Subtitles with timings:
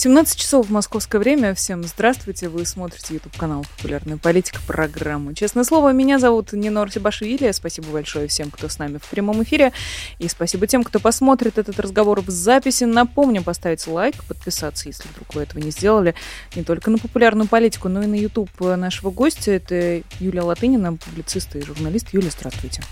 [0.00, 1.54] 17 часов в московское время.
[1.54, 2.48] Всем здравствуйте.
[2.48, 5.34] Вы смотрите YouTube канал «Популярная политика» программу.
[5.34, 7.52] Честное слово, меня зовут Нинор Сибашвили.
[7.52, 9.74] Спасибо большое всем, кто с нами в прямом эфире.
[10.18, 12.84] И спасибо тем, кто посмотрит этот разговор в записи.
[12.84, 16.14] Напомню, поставить лайк, подписаться, если вдруг вы этого не сделали,
[16.56, 19.50] не только на «Популярную политику», но и на YouTube нашего гостя.
[19.50, 22.14] Это Юлия Латынина, публицист и журналист.
[22.14, 22.82] Юлия, здравствуйте.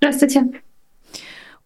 [0.00, 0.62] Здравствуйте.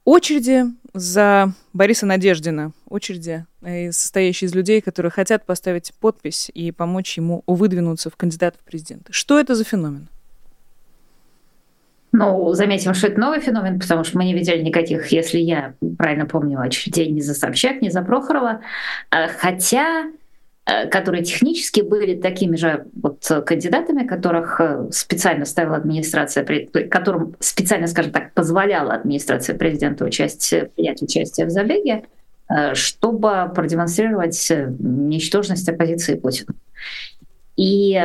[0.05, 2.73] Очереди за Бориса Надеждина.
[2.89, 8.57] Очереди, э, состоящие из людей, которые хотят поставить подпись и помочь ему выдвинуться в кандидат
[8.57, 9.13] в президенты.
[9.13, 10.09] Что это за феномен?
[12.15, 16.27] Ну, заметим, что это новый феномен, потому что мы не видели никаких, если я правильно
[16.27, 18.61] помню, очередей ни за Собчак, ни за Прохорова.
[19.11, 20.09] А, хотя Э,
[20.65, 26.47] которые технически были такими же вот кандидатами, которых э, специально ставила администрация,
[26.89, 32.05] которым специально, скажем так, позволяла администрация президента участие, принять участие в забеге,
[32.49, 36.55] э, чтобы продемонстрировать ничтожность оппозиции Путину.
[37.57, 38.01] И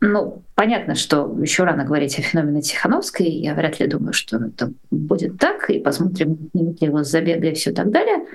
[0.00, 3.26] ну, понятно, что еще рано говорить о феномене Тихановской.
[3.26, 5.70] Я вряд ли думаю, что это будет так.
[5.70, 8.26] И посмотрим, снимут ли его с забега и все так далее.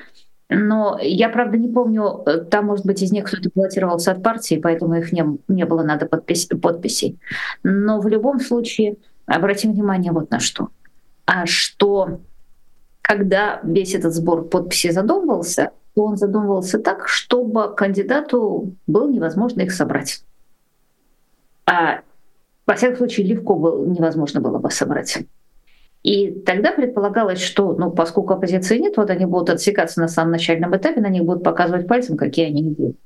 [0.50, 4.60] Но я, правда, не помню, э, там, может быть, из них кто-то баллотировался от партии,
[4.62, 7.20] поэтому их не, не было надо подпись, подписей.
[7.62, 8.98] Но в любом случае,
[9.28, 10.70] обратим внимание вот на что.
[11.28, 12.20] А что,
[13.04, 19.72] когда весь этот сбор подписей задумывался, то он задумывался так, чтобы кандидату было невозможно их
[19.72, 20.24] собрать.
[21.68, 22.02] А,
[22.66, 25.20] во всяком случае, легко было, невозможно было бы собрать.
[26.04, 30.76] И тогда предполагалось, что, ну, поскольку оппозиции нет, вот они будут отсекаться на самом начальном
[30.76, 32.98] этапе, на них будут показывать пальцем, какие они идиоты.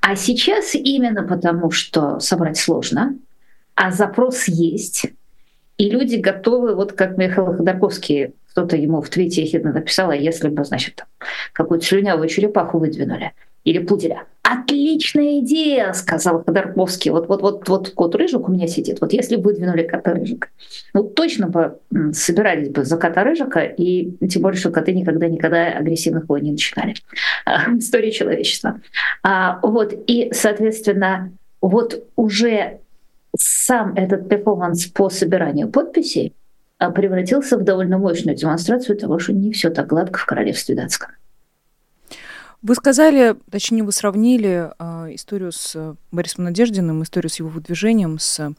[0.00, 3.18] А сейчас именно потому, что собрать сложно,
[3.74, 5.06] а запрос есть,
[5.76, 10.48] и люди готовы, вот как Михаил Ходорковский, кто-то ему в твите ехидно написал, а если
[10.48, 11.04] бы, значит,
[11.52, 13.32] какую-то слюнявую черепаху выдвинули–
[13.68, 14.24] или пуделя.
[14.50, 17.10] Отличная идея, сказал Ходорковский.
[17.10, 18.98] Вот, вот, вот, вот кот рыжик у меня сидит.
[19.02, 20.48] Вот если бы выдвинули кота рыжика,
[20.94, 21.78] ну точно бы
[22.14, 26.52] собирались бы за кота рыжика, и тем более, что коты никогда никогда агрессивных войн не
[26.52, 26.94] начинали.
[27.44, 28.80] А, история человечества.
[29.22, 31.30] А, вот, и, соответственно,
[31.60, 32.78] вот уже
[33.36, 36.32] сам этот перформанс по собиранию подписей
[36.78, 41.10] а, превратился в довольно мощную демонстрацию того, что не все так гладко в королевстве датском.
[42.60, 48.52] Вы сказали, точнее, вы сравнили э, историю с Борисом Надеждиным, историю с его выдвижением, с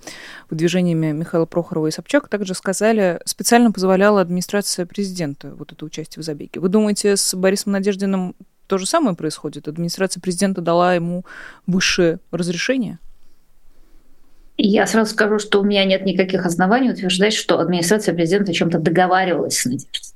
[0.50, 2.30] выдвижениями Михаила Прохорова и Собчак.
[2.30, 6.62] Также сказали, специально позволяла администрация президента вот это участие в забеге.
[6.62, 8.36] Вы думаете, с Борисом Надеждиным
[8.68, 9.68] то же самое происходит?
[9.68, 11.26] Администрация президента дала ему
[11.68, 13.00] высшее разрешение?
[14.56, 19.58] Я сразу скажу, что у меня нет никаких оснований утверждать, что администрация президента чем-то договаривалась
[19.58, 20.09] с Надеждой.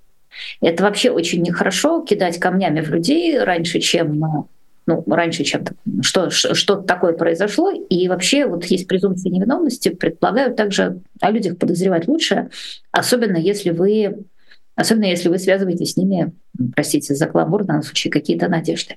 [0.62, 4.48] Это вообще очень нехорошо кидать камнями в людей раньше, чем
[4.86, 5.64] ну, раньше, чем
[6.02, 7.72] что, что такое произошло.
[7.72, 9.90] И вообще вот есть презумпция невиновности.
[9.90, 12.50] Предполагаю также о людях подозревать лучше,
[12.92, 14.26] особенно если вы
[14.76, 16.32] Особенно если вы связываете с ними,
[16.76, 18.96] простите за кламур, в данном случае какие-то надежды.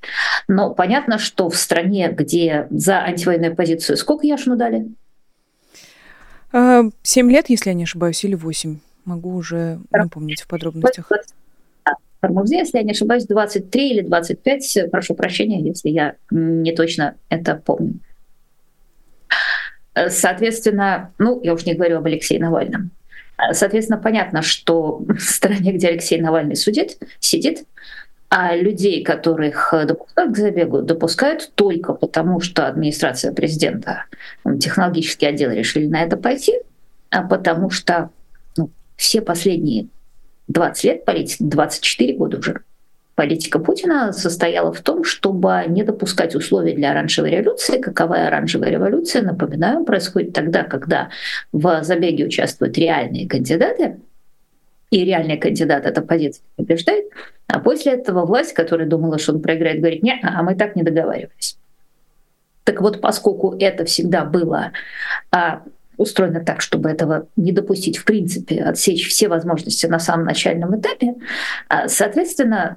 [0.49, 4.87] Но понятно, что в стране, где за антивоенную позицию сколько Яшину дали?
[6.51, 11.11] А, семь лет, если я не ошибаюсь, или восемь могу уже не помнить в подробностях.
[12.21, 14.91] Формузе, если я не ошибаюсь, 23 или 25.
[14.91, 18.01] Прошу прощения, если я не точно это помню.
[20.09, 22.91] Соответственно, ну, я уж не говорю об Алексее Навальном.
[23.53, 27.65] Соответственно, понятно, что в стране, где Алексей Навальный судит, сидит,
[28.31, 34.05] а людей, которых допускают к забегу, допускают только потому, что администрация президента,
[34.59, 36.55] технологический отдел решили на это пойти,
[37.11, 38.11] а потому что
[38.97, 39.89] все последние
[40.49, 42.61] 20 лет политики, 24 года уже,
[43.15, 47.81] политика Путина состояла в том, чтобы не допускать условий для оранжевой революции.
[47.81, 51.11] Каковая оранжевая революция, напоминаю, происходит тогда, когда
[51.53, 53.97] в забеге участвуют реальные кандидаты,
[54.91, 57.07] и реальный кандидат от оппозиции побеждает,
[57.49, 60.83] а после этого власть, которая думала, что он проиграет, говорит, нет, а мы так не
[60.83, 61.59] договаривались.
[62.65, 64.73] Так вот, поскольку это всегда было
[65.31, 65.63] а,
[65.97, 71.15] устроена так, чтобы этого не допустить, в принципе, отсечь все возможности на самом начальном этапе.
[71.69, 72.77] А, соответственно,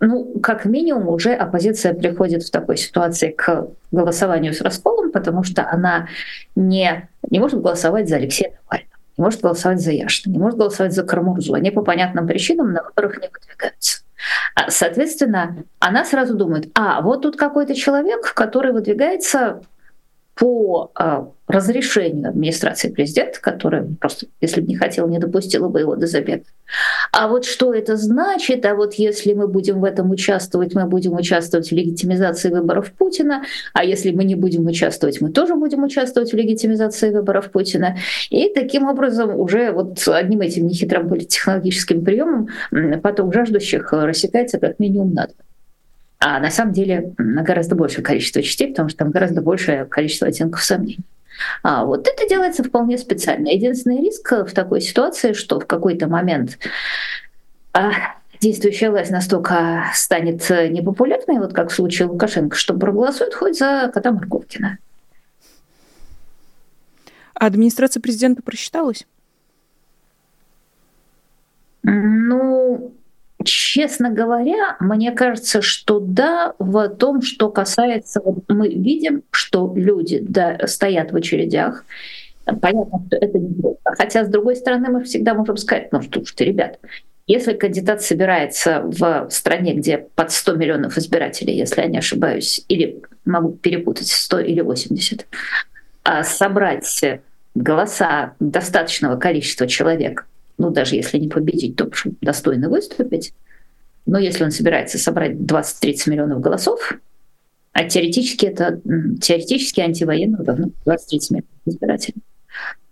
[0.00, 5.68] ну, как минимум, уже оппозиция приходит в такой ситуации к голосованию с расколом, потому что
[5.68, 6.08] она
[6.54, 8.96] не, не может голосовать за Алексея Навального.
[9.16, 11.54] не может голосовать за Яшина, не может голосовать за Кармурзу.
[11.54, 14.02] Они по понятным причинам на выборах не выдвигаются.
[14.54, 19.62] А, соответственно, она сразу думает, а вот тут какой-то человек, который выдвигается
[20.38, 25.96] по а, разрешению администрации президента, которая просто, если бы не хотела, не допустила бы его
[25.96, 26.44] до забега.
[27.10, 28.64] А вот что это значит?
[28.64, 33.42] А вот если мы будем в этом участвовать, мы будем участвовать в легитимизации выборов Путина,
[33.72, 37.96] а если мы не будем участвовать, мы тоже будем участвовать в легитимизации выборов Путина.
[38.30, 42.48] И таким образом уже вот одним этим нехитрым политтехнологическим приемом
[43.02, 45.47] поток жаждущих рассекается как минимум на два
[46.20, 50.28] а на самом деле на гораздо большее количество частей, потому что там гораздо большее количество
[50.28, 51.04] оттенков сомнений.
[51.62, 53.48] А вот это делается вполне специально.
[53.48, 56.58] Единственный риск в такой ситуации, что в какой-то момент
[57.72, 57.92] а,
[58.40, 64.10] действующая власть настолько станет непопулярной, вот как в случае Лукашенко, что проголосует хоть за кота
[64.10, 64.78] Марковкина.
[67.34, 69.06] А администрация президента просчиталась?
[71.84, 72.92] Ну,
[73.44, 80.18] Честно говоря, мне кажется, что да, в том, что касается, вот мы видим, что люди
[80.20, 81.84] да, стоят в очередях,
[82.44, 83.78] понятно, что это не просто.
[83.84, 86.80] Хотя, с другой стороны, мы всегда можем сказать, ну что ж ты, ребят,
[87.28, 93.02] если кандидат собирается в стране, где под 100 миллионов избирателей, если я не ошибаюсь, или
[93.24, 95.26] могу перепутать 100 или 80,
[96.04, 97.04] а собрать
[97.54, 100.26] голоса достаточного количества человек
[100.58, 101.90] ну, даже если не победить, то
[102.20, 103.32] достойно выступить.
[104.06, 106.94] Но если он собирается собрать 20-30 миллионов голосов,
[107.72, 108.80] а теоретически это
[109.20, 110.98] теоретически антивоенных давно 20-30
[111.30, 112.22] миллионов избирателей,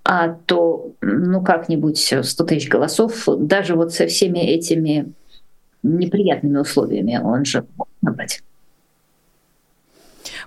[0.05, 5.13] а то ну как-нибудь 100 тысяч голосов, даже вот со всеми этими
[5.83, 8.43] неприятными условиями он же мог набрать.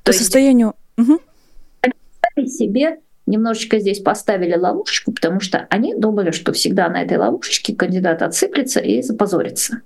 [0.04, 0.74] По то состоянию...
[0.98, 2.48] Есть, угу.
[2.48, 3.00] себе
[3.30, 8.80] немножечко здесь поставили ловушечку, потому что они думали, что всегда на этой ловушечке кандидат отсыплется
[8.80, 9.82] и запозорится.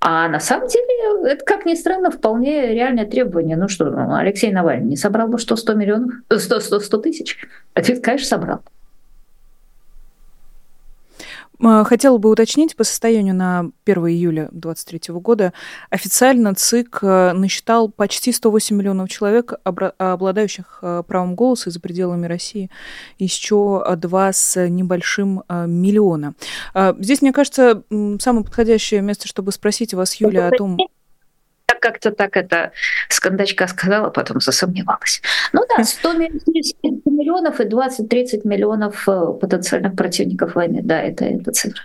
[0.00, 3.56] А на самом деле, это, как ни странно, вполне реальное требование.
[3.56, 6.14] Ну что, ну, Алексей Навальный не собрал бы что, 100 миллионов?
[6.34, 7.36] 100, 100, 100 тысяч?
[7.74, 8.60] Ответ, конечно, собрал.
[11.60, 15.52] Э, хотела бы уточнить, по состоянию на 1 июля 2023 года
[15.90, 22.70] официально ЦИК э, насчитал почти 108 миллионов человек, обладающих э, правом голоса за пределами России,
[23.18, 26.34] еще два с небольшим миллиона.
[26.74, 27.82] Здесь, мне кажется,
[28.20, 30.78] самое подходящее место, чтобы спросить вас, Юля, о том
[31.80, 32.72] как-то так это
[33.08, 35.22] с кондачка сказала, потом засомневалась.
[35.52, 40.80] Ну да, 100 миллионов и 20-30 миллионов э, потенциальных противников войны.
[40.82, 41.82] Да, это, это цифра.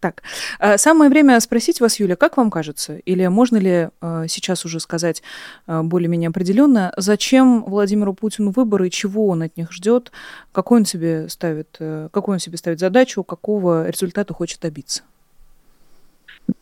[0.00, 0.22] Так,
[0.60, 4.80] э, самое время спросить вас, Юля, как вам кажется, или можно ли э, сейчас уже
[4.80, 5.22] сказать
[5.66, 10.12] более-менее определенно, зачем Владимиру Путину выборы, чего он от них ждет,
[10.52, 15.02] какой он себе ставит, какой он себе ставит задачу, какого результата хочет добиться?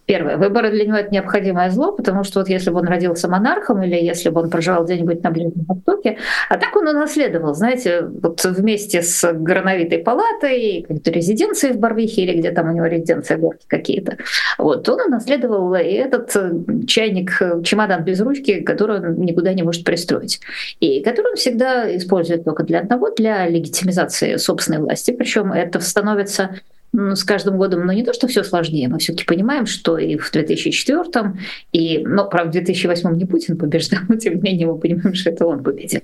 [0.05, 0.37] Первое.
[0.37, 3.95] Выборы для него— это необходимое зло, потому что вот если бы он родился монархом или
[3.95, 6.19] если бы он проживал где-нибудь на Ближнем Востоке,
[6.49, 12.39] а так он унаследовал, знаете, вот вместе с Грановитой палатой, какой-то резиденцией в Барвихе или
[12.39, 14.17] где там у него резиденция горки какие-то.
[14.59, 16.53] Вот он унаследовал и этот э,
[16.87, 20.41] чайник, э, чемодан без ручки, который он никуда не может пристроить.
[20.81, 25.13] И который он всегда использует только для одного, для легитимизации собственной власти.
[25.13, 26.61] Причем это становится
[26.93, 30.31] с каждым годом, ну не то, что все сложнее, мы все-таки понимаем, что и в
[30.31, 31.35] 2004,
[31.73, 35.31] и, ну, правда, в 2008 не Путин побеждал, но тем не менее мы понимаем, что
[35.31, 36.03] это он победил.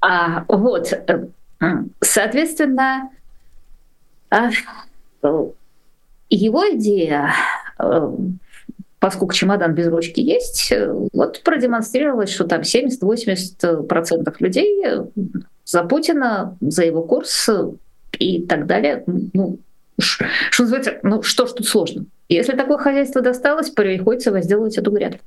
[0.00, 1.26] А, вот, э,
[2.00, 3.10] соответственно,
[4.30, 4.50] а,
[6.30, 7.32] его идея,
[7.78, 8.12] э,
[9.00, 10.72] поскольку чемодан без ручки есть,
[11.12, 14.84] вот продемонстрировалось, что там 70-80% людей
[15.64, 17.48] за Путина, за его курс
[18.18, 19.58] и так далее, ну,
[19.98, 22.06] что называется, ну что ж тут сложно?
[22.28, 25.24] Если такое хозяйство досталось, приходится возделывать эту грядку.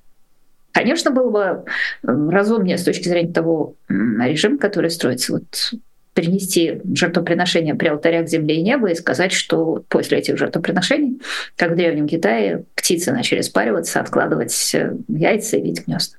[0.72, 1.66] Конечно, было бы
[2.04, 5.74] разумнее с точки зрения того режима, который строится, вот
[6.14, 11.22] принести жертвоприношение при алтарях земли и неба и сказать, что после этих жертвоприношений,
[11.56, 16.18] как в Древнем Китае, птицы начали спариваться, откладывать э, яйца и видеть гнезда.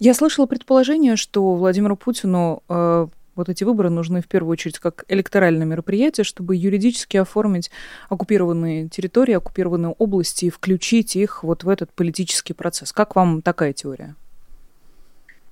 [0.00, 3.06] Я слышала предположение, что Владимиру Путину э,
[3.38, 7.70] вот эти выборы нужны в первую очередь как электоральное мероприятие, чтобы юридически оформить
[8.08, 12.92] оккупированные территории, оккупированные области и включить их вот в этот политический процесс.
[12.92, 14.14] Как вам такая теория?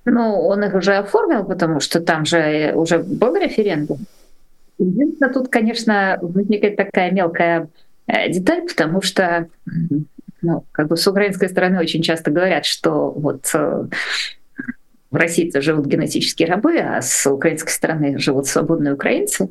[0.05, 4.05] Ну, он их уже оформил, потому что там же уже был референдум.
[4.77, 7.67] Единственное, тут, конечно, возникает такая мелкая
[8.05, 9.47] э, деталь, потому что
[10.41, 13.87] ну, как бы с украинской стороны очень часто говорят, что вот э,
[15.17, 19.49] России-то живут генетические рабы, а с украинской стороны живут свободные украинцы.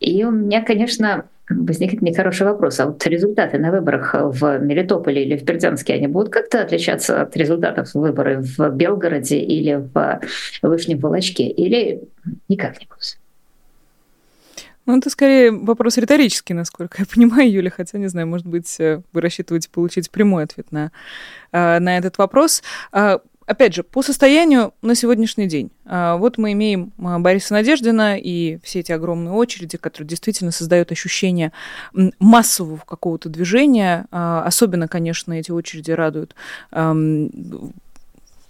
[0.00, 2.80] И у меня, конечно, возникнет нехороший вопрос.
[2.80, 7.36] А вот результаты на выборах в Мелитополе или в Бердянске, они будут как-то отличаться от
[7.36, 10.20] результатов выборов в Белгороде или в
[10.62, 11.44] Вышнем Волочке?
[11.44, 12.02] Или
[12.48, 13.18] никак не будут?
[14.86, 19.00] Ну, это скорее вопрос риторический, насколько я понимаю, Юля, хотя, не знаю, может быть, э,
[19.12, 20.92] вы рассчитываете получить прямой ответ на,
[21.52, 22.62] э, на этот вопрос.
[23.46, 25.70] А, опять же, по состоянию на сегодняшний день.
[25.84, 30.92] А, вот мы имеем а, Бориса Надеждина и все эти огромные очереди, которые действительно создают
[30.92, 31.52] ощущение
[32.18, 34.06] массового какого-то движения.
[34.10, 36.34] Особенно, конечно, эти очереди радуют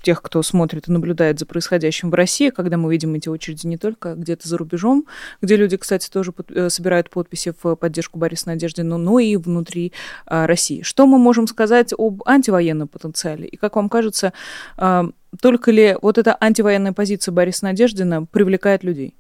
[0.04, 3.78] тех, кто смотрит и наблюдает за происходящим в России, когда мы видим эти очереди не
[3.78, 5.06] только где-то за рубежом,
[5.40, 9.92] где люди, кстати, тоже под, э, собирают подписи в поддержку Бориса Надеждина, но и внутри
[10.26, 10.82] а, России.
[10.82, 13.46] Что мы можем сказать об антивоенном потенциале?
[13.46, 14.32] И как вам кажется,
[14.76, 15.08] а,
[15.40, 19.14] только ли вот эта антивоенная позиция Бориса Надеждина привлекает людей?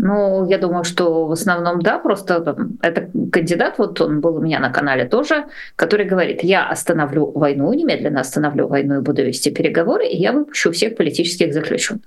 [0.00, 4.60] Ну, я думаю, что в основном да, просто это кандидат, вот он был у меня
[4.60, 10.06] на канале тоже, который говорит, я остановлю войну, немедленно остановлю войну и буду вести переговоры,
[10.06, 12.02] и я выпущу всех политических заключенных.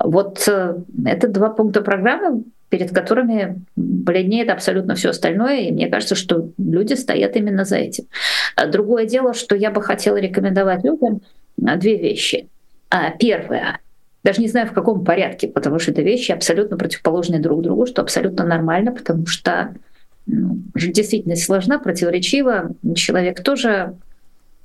[0.00, 0.74] Вот э,
[1.06, 6.94] это два пункта программы, перед которыми бледнеет абсолютно все остальное, и мне кажется, что люди
[6.94, 8.04] стоят именно за этим.
[8.72, 11.20] Другое дело, что я бы хотела рекомендовать людям
[11.56, 12.48] две вещи.
[12.90, 13.78] А, первое
[14.24, 18.02] даже не знаю в каком порядке, потому что это вещи абсолютно противоположные друг другу, что
[18.02, 19.74] абсолютно нормально, потому что
[20.26, 23.96] ну, действительность сложна, противоречива, человек тоже.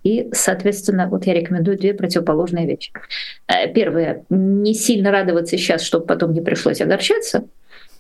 [0.04, 2.92] И, соответственно, вот я рекомендую две противоположные вещи.
[3.48, 7.46] Э, первое, не сильно радоваться сейчас, чтобы потом не пришлось огорчаться,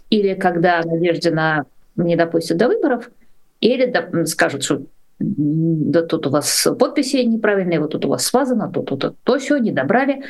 [0.09, 3.09] или когда Надеждина не допустят до выборов,
[3.59, 4.83] или скажут, что
[5.19, 9.39] да тут у вас подписи неправильные, вот тут у вас смазано, тут, тут, тут то
[9.39, 10.21] все, не добрали.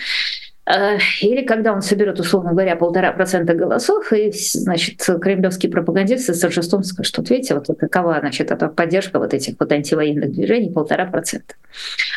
[0.67, 6.39] Э, или когда он соберет, условно говоря, полтора процента голосов, и, значит, кремлевские пропагандисты с
[6.39, 11.05] торжеством скажут, что, видите, вот какова, значит, эта поддержка вот этих вот антивоенных движений, полтора
[11.05, 11.55] процента.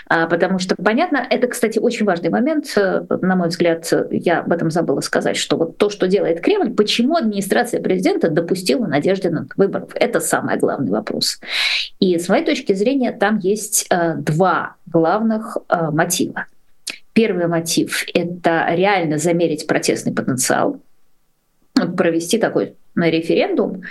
[0.08, 4.50] А, потому что, понятно, это, кстати, очень важный момент, э, на мой взгляд, я об
[4.52, 9.46] этом забыла сказать, что вот то, что делает Кремль, почему администрация президента допустила надежды на
[9.56, 11.40] выборов, это самый главный вопрос.
[12.00, 16.46] И с моей точки зрения там есть э, два главных мотива.
[17.20, 20.80] Первый мотив— это реально замерить протестный потенциал,
[21.74, 23.82] провести такой референдум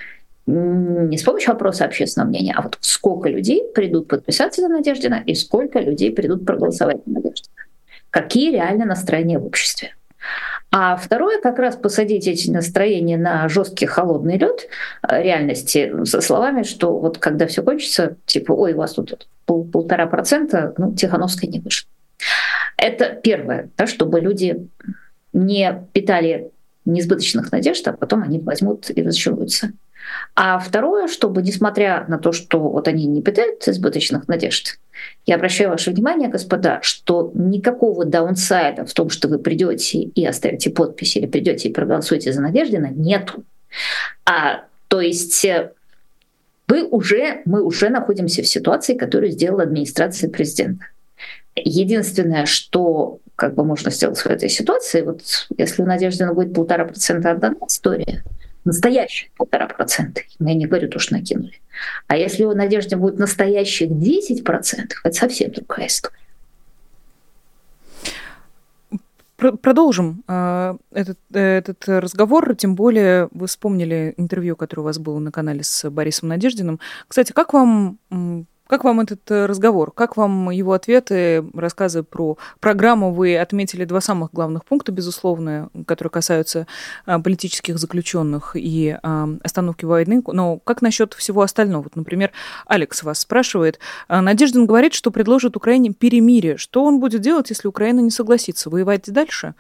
[0.48, 5.36] не с помощью вопроса общественного мнения, а вот сколько людей придут подписаться за Надеждина и
[5.36, 7.54] сколько людей придут проголосовать за Надеждина.
[8.10, 9.94] Какие реально настроения в обществе.
[10.72, 14.70] А второе, как раз посадить эти настроения на жесткий холодный лед
[15.08, 19.66] э, реальности со словами, что вот когда все кончится, типа, ой, у вас тут пол,
[19.66, 21.89] полтора процента, ну, Тихановская не вышла.
[22.80, 24.68] Это первое, да, чтобы люди
[25.34, 26.52] не питали
[26.86, 29.74] несбыточных надежд, а потом они возьмут и разочаруются.
[30.34, 34.80] А второе, чтобы, несмотря на то, что вот они не питают избыточных надежд,
[35.26, 40.70] я обращаю ваше внимание, господа, что никакого даунсайда в том, что вы придете и оставите
[40.70, 43.44] подпись или придете и проголосуете за Надеждина, нету.
[44.26, 45.74] А, то есть э,
[46.68, 50.86] вы уже, мы уже находимся в ситуации, которую сделала администрация президента.
[51.64, 55.22] Единственное, что как бы можно сделать в этой ситуации, вот
[55.58, 58.24] если у Надеждина будет полтора процента отдана история,
[58.66, 61.60] настоящих полтора процента, я не говорю то, что накинули.
[62.08, 66.16] А если у Надежды будет настоящих 10 процентов, это совсем другая история.
[69.38, 75.32] Продолжим э, этот, этот разговор, тем более вы вспомнили интервью, которое у вас было на
[75.32, 76.82] канале с Борисом Надеждиным.
[77.08, 78.00] Кстати, как вам
[78.70, 79.92] как вам этот э, разговор?
[79.92, 83.12] Как вам его ответы, рассказы про программу?
[83.12, 86.68] Вы отметили два самых главных пункта, безусловно, которые касаются
[87.08, 90.22] а, политических заключенных и а, остановки войны.
[90.28, 91.82] Но как насчет всего остального?
[91.82, 92.32] Вот, например,
[92.68, 93.80] Алекс вас спрашивает.
[94.08, 96.58] А, Надеждин говорит, что предложит Украине перемирие.
[96.58, 98.70] Что он будет делать, если Украина не согласится?
[98.70, 99.56] Воевать дальше?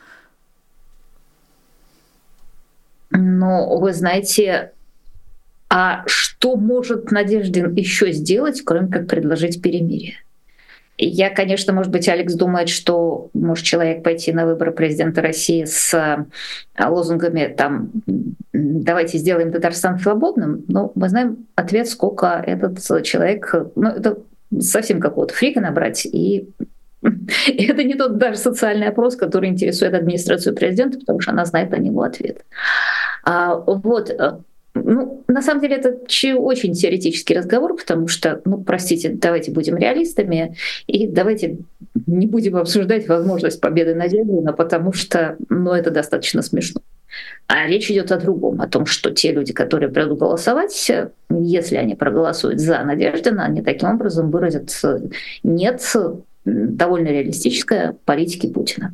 [3.10, 4.74] Ну, вы знаете,
[5.70, 10.16] а что может Надеждин еще сделать, кроме как предложить перемирие?
[11.02, 15.94] Я, конечно, может быть, Алекс думает, что может человек пойти на выборы президента России с
[15.94, 16.26] э,
[16.86, 17.92] лозунгами там
[18.52, 24.18] «давайте сделаем Татарстан свободным», но мы знаем ответ, сколько этот человек, ну это
[24.60, 26.50] совсем какого-то фрика набрать, и
[27.02, 31.78] это не тот даже социальный опрос, который интересует администрацию президента, потому что она знает на
[31.78, 32.44] него ответ.
[33.24, 34.40] А, вот, э,
[34.84, 35.98] ну, на самом деле это
[36.34, 40.56] очень теоретический разговор, потому что, ну, простите, давайте будем реалистами
[40.88, 41.58] и давайте
[42.08, 46.82] не будем обсуждать возможность победы Надеждина, потому что ну, это достаточно смешно.
[47.48, 50.92] А речь идет о другом, о том, что те люди, которые придут голосовать,
[51.30, 54.72] если они проголосуют за Надеждина, они таким образом выразят
[55.44, 55.82] нет
[56.46, 58.94] довольно реалистической политики Путина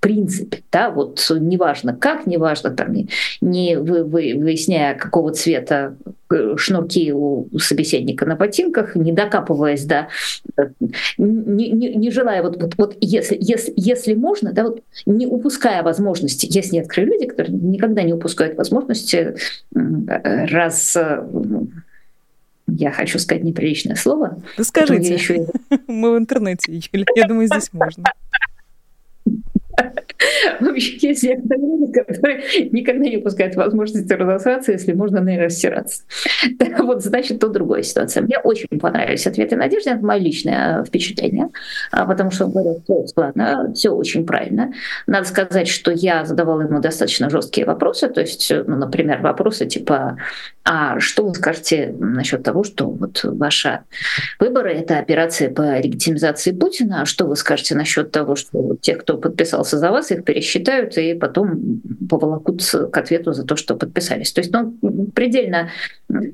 [0.00, 3.08] принципе, да, вот неважно как, неважно там, не,
[3.40, 5.96] не вы, вы, выясняя, какого цвета
[6.30, 10.08] э, шнурки у собеседника на ботинках, не докапываясь, да,
[11.18, 15.82] не, не, не желая, вот, вот, вот если, если, если можно, да, вот не упуская
[15.82, 19.34] возможности, есть некоторые люди, которые никогда не упускают возможности
[19.74, 21.22] раз э,
[22.66, 24.40] я хочу сказать неприличное слово.
[24.56, 25.46] Да скажите, еще...
[25.86, 28.04] мы в интернете, Юля, я думаю, здесь можно.
[30.60, 36.02] Вообще есть некоторые которые никогда не упускают возможности разосраться, если можно на растираться.
[36.78, 38.22] вот, значит, то другая ситуация.
[38.22, 41.48] Мне очень понравились ответы Надежды, это мое личное впечатление,
[41.90, 44.72] а, потому что он говорил, все складно, все очень правильно.
[45.06, 50.18] Надо сказать, что я задавала ему достаточно жесткие вопросы, то есть, ну, например, вопросы типа,
[50.64, 53.80] а что вы скажете насчет того, что вот ваши
[54.38, 59.16] выборы— это операция по легитимизации Путина, а что вы скажете насчет того, что те, кто
[59.60, 64.32] подписался за вас, их пересчитают и потом поволокут к ответу за то, что подписались.
[64.32, 64.74] То есть, ну,
[65.14, 65.68] предельно,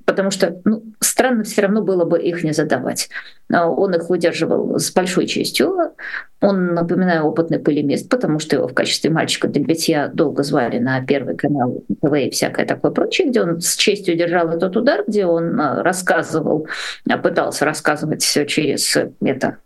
[0.05, 3.09] потому что ну, странно все равно было бы их не задавать.
[3.53, 5.93] Он их выдерживал с большой честью.
[6.41, 11.01] Он, напоминаю, опытный пылемист, потому что его в качестве мальчика для битья долго звали на
[11.05, 15.25] первый канал ТВ и всякое такое прочее, где он с честью держал этот удар, где
[15.25, 16.69] он а, рассказывал,
[17.09, 19.57] а, пытался рассказывать все через это.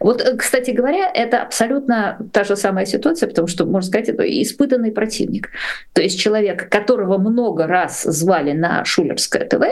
[0.00, 4.22] Вот, э, кстати говоря, это абсолютно та же самая ситуация, потому что, можно сказать, это
[4.22, 5.48] испытанный противник.
[5.94, 9.62] То есть человек, которого много раз звали на Шулерское ТВ,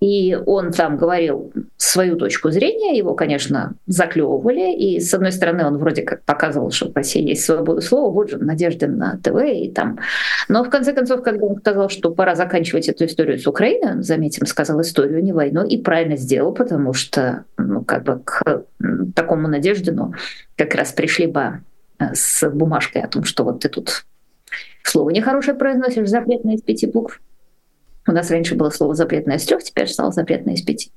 [0.00, 4.74] и он там говорил свою точку зрения, его, конечно, заклевывали.
[4.76, 8.30] И, с одной стороны, он вроде как показывал, что в России есть свобода слова, вот
[8.30, 9.98] же Надежда на ТВ и там.
[10.48, 14.02] Но в конце концов, когда он сказал, что пора заканчивать эту историю с Украиной, он,
[14.02, 18.64] заметим, сказал историю, не войну, и правильно сделал, потому что, ну, как бы к
[19.14, 20.14] такому Надеждину
[20.56, 21.60] как раз пришли бы
[21.98, 24.04] э, с бумажкой о том, что вот ты тут
[24.82, 27.20] слово нехорошее произносишь, запретное из пяти букв.
[28.06, 30.90] У нас раньше было слово запретное из трех, теперь стало запретное из пяти.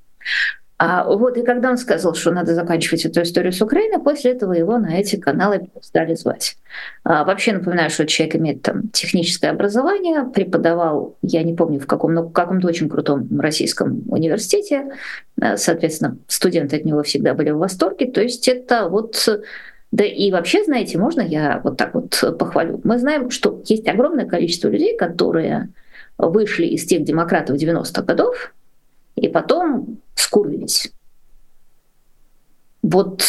[0.81, 4.53] А вот и когда он сказал, что надо заканчивать эту историю с Украиной, после этого
[4.53, 6.55] его на эти каналы стали звать.
[7.03, 12.13] А, вообще напоминаю, что человек имеет там техническое образование, преподавал, я не помню в каком,
[12.13, 14.93] но в каком-то очень крутом российском университете.
[15.41, 18.09] А, соответственно, студенты от него всегда были в восторге.
[18.09, 19.27] То есть это вот
[19.91, 22.79] да и вообще, знаете, можно я вот так вот похвалю?
[22.85, 25.69] Мы знаем, что есть огромное количество людей, которые
[26.19, 28.53] вышли из тех демократов 90-х годов
[29.15, 30.91] и потом скурились.
[32.81, 33.23] Вот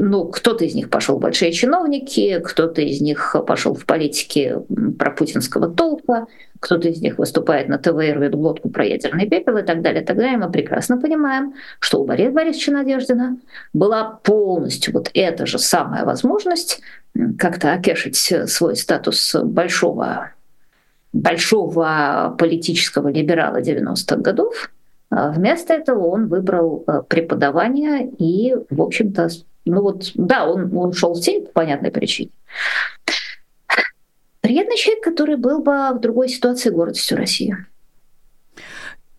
[0.00, 4.62] ну, кто-то из них пошел в большие чиновники, кто-то из них пошел в политике
[4.96, 6.26] про путинского толка,
[6.60, 10.02] кто-то из них выступает на ТВ и рвет глотку про ядерный пепел и так далее,
[10.02, 10.38] далее.
[10.38, 13.38] Мы прекрасно понимаем, что у Бориса Борисовича Надеждина
[13.72, 16.80] была полностью вот эта же самая возможность
[17.36, 20.30] как-то окешить свой статус большого
[21.12, 24.70] большого политического либерала 90-х годов.
[25.10, 29.28] А вместо этого он выбрал э, преподавание и, в общем-то,
[29.64, 32.30] ну вот, да, он, он ушел в тень по понятной причине.
[34.40, 37.56] Приятный человек, который был бы в другой ситуации гордостью России.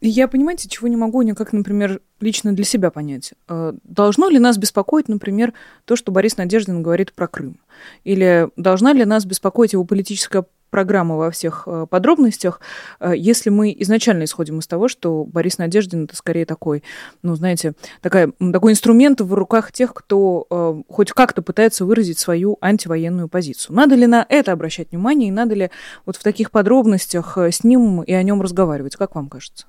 [0.02, 3.34] Я, понимаете, чего не могу никак, например, лично для себя понять.
[3.50, 5.54] Э, должно ли нас беспокоить, например,
[5.86, 7.60] то, что Борис Надеждин говорит про Крым?
[8.04, 12.62] Или должна ли нас беспокоить его политическая программы во всех э, подробностях,
[13.00, 16.84] э, если мы изначально исходим из того, что Борис Надеждин это скорее такой,
[17.22, 22.58] ну, знаете, такая, такой инструмент в руках тех, кто э, хоть как-то пытается выразить свою
[22.62, 23.76] антивоенную позицию.
[23.76, 25.72] Надо ли на это обращать внимание и надо ли
[26.06, 29.66] вот в таких подробностях с ним и о нем разговаривать, как вам кажется?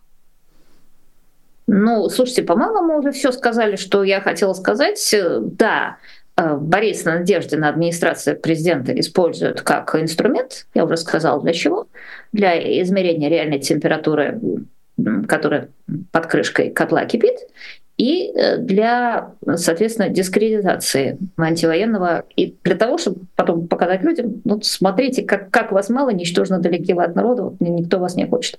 [1.73, 5.15] Ну, слушайте, по-моему, уже все сказали, что я хотела сказать.
[5.41, 5.99] Да,
[6.41, 11.87] Э, Борис Надеждина администрация президента использует как инструмент, я уже сказал для чего,
[12.33, 14.41] для измерения реальной температуры,
[15.29, 15.69] которая
[16.13, 17.37] под крышкой котла кипит,
[17.99, 25.23] и э, для, соответственно, дискредитации антивоенного, и для того, чтобы потом показать людям, ну, смотрите,
[25.23, 28.59] как, как вас мало, ничтожно далеки вы от народа, вот, никто вас не хочет.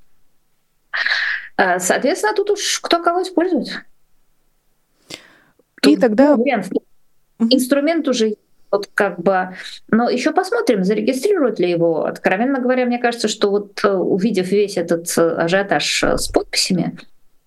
[1.57, 3.69] Э, соответственно, тут уж кто кого использует.
[5.81, 6.35] И тут тогда...
[6.35, 6.69] Вариант
[7.49, 8.35] Инструмент уже
[8.71, 9.49] вот как бы,
[9.89, 12.05] но еще посмотрим, зарегистрируют ли его.
[12.05, 16.97] Откровенно говоря, мне кажется, что вот э, увидев весь этот э, ажиотаж э, с подписями,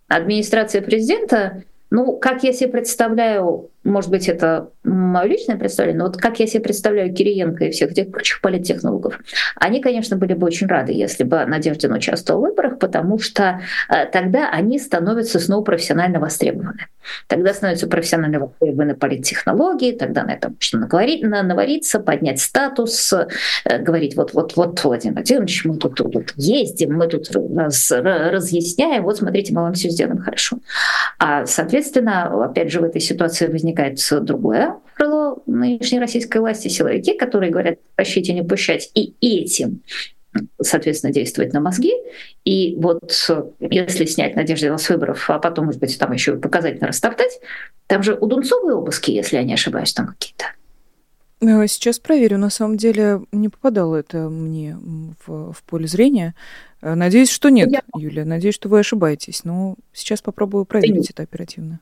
[0.09, 6.17] администрация президента, ну, как я себе представляю, может быть, это мое личное представление, но вот
[6.19, 9.19] как я себе представляю Кириенко и всех этих прочих политтехнологов,
[9.57, 13.61] они, конечно, были бы очень рады, если бы Надеждин участвовал в выборах, потому что
[14.13, 16.89] тогда они становятся снова профессионально востребованы.
[17.27, 23.79] Тогда становятся профессионально востребованы политтехнологии, тогда на это можно наговорить, на, навариться, поднять статус, э,
[23.79, 29.63] говорить, вот-вот-вот, Владимир Владимирович, мы тут, тут ездим, мы тут раз, разъясняем, вот смотрите, мы
[29.63, 30.59] вам все сделаем хорошо.
[31.19, 37.51] А, соответственно, опять же, в этой ситуации возникает другое крыло нынешней российской власти, силовики, которые
[37.51, 39.83] говорят, прощите, не пущать, и этим
[40.61, 41.93] соответственно, действовать на мозги.
[42.45, 43.13] И вот
[43.61, 47.41] если снять Надежду с выборов, а потом, может быть, там еще показательно растоптать,
[47.87, 50.45] там же у Дунцовой обыски, если я не ошибаюсь, там какие-то.
[51.41, 52.39] Э, сейчас проверю.
[52.39, 54.77] На самом деле не попадало это мне
[55.27, 56.35] в, в поле зрения.
[56.81, 57.83] Э, надеюсь, что нет, я...
[57.97, 58.25] Юлия.
[58.25, 59.45] Надеюсь, что вы ошибаетесь.
[59.45, 61.81] Но сейчас попробую проверить это оперативно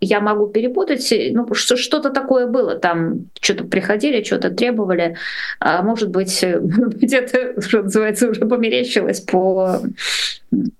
[0.00, 5.16] я могу перепутать, ну, что-то такое было, там что-то приходили, что-то требовали,
[5.58, 9.80] а может быть, где-то, что называется, уже померещилось по,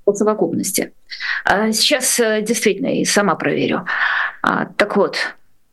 [0.04, 0.92] по совокупности.
[1.44, 3.86] А сейчас э, действительно и сама проверю.
[4.42, 5.16] А, так вот,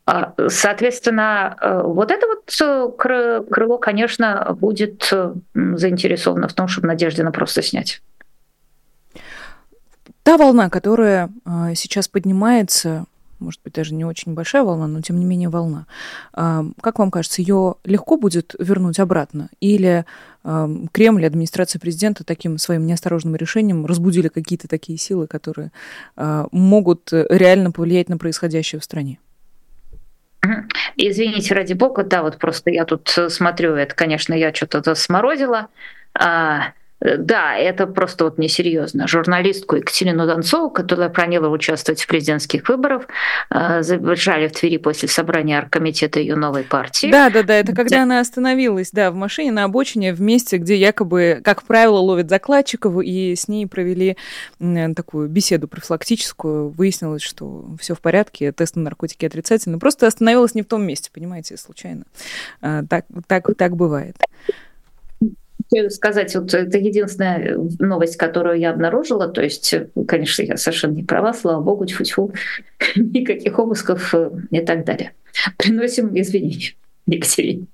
[0.06, 5.12] а, соответственно, э, вот это вот э, крыло, конечно, будет
[5.54, 8.02] заинтересовано в том, чтобы Надеждина просто снять.
[10.22, 11.30] Та волна, которая
[11.74, 13.06] сейчас поднимается
[13.38, 15.86] может быть, даже не очень большая волна, но тем не менее волна.
[16.32, 19.48] Как вам кажется, ее легко будет вернуть обратно?
[19.60, 20.04] Или
[20.92, 25.72] Кремль, администрация президента таким своим неосторожным решением разбудили какие-то такие силы, которые
[26.16, 29.18] а, могут реально повлиять на происходящее в стране?
[30.96, 35.68] Извините, ради бога, да, вот просто я тут смотрю, это, конечно, я что-то сморозила.
[36.14, 39.06] А, Э, да, это просто вот несерьезно.
[39.06, 43.04] Журналистку Екатерину Донцову, которая планировала участвовать в президентских выборах,
[43.50, 47.10] э, задержали в Твери после собрания оргкомитета ее новой партии.
[47.10, 50.76] Да, да, да, это когда она остановилась, да, в машине на обочине в месте, где
[50.76, 54.16] якобы, как правило, ловят закладчиков, и с ней провели
[54.96, 56.70] такую беседу профилактическую.
[56.70, 59.78] Выяснилось, что все в порядке, тест на наркотики отрицательный.
[59.78, 62.04] Просто остановилась не в том месте, понимаете, случайно.
[62.60, 64.16] Э, так, так, так бывает
[65.90, 69.28] сказать, вот это единственная новость, которую я обнаружила.
[69.28, 69.74] То есть,
[70.06, 72.32] конечно, я совершенно не права, слава богу, тьфу-тьфу,
[72.96, 75.12] никаких обысков э, и так далее.
[75.58, 76.74] Приносим извинения
[77.06, 77.66] Екатерине.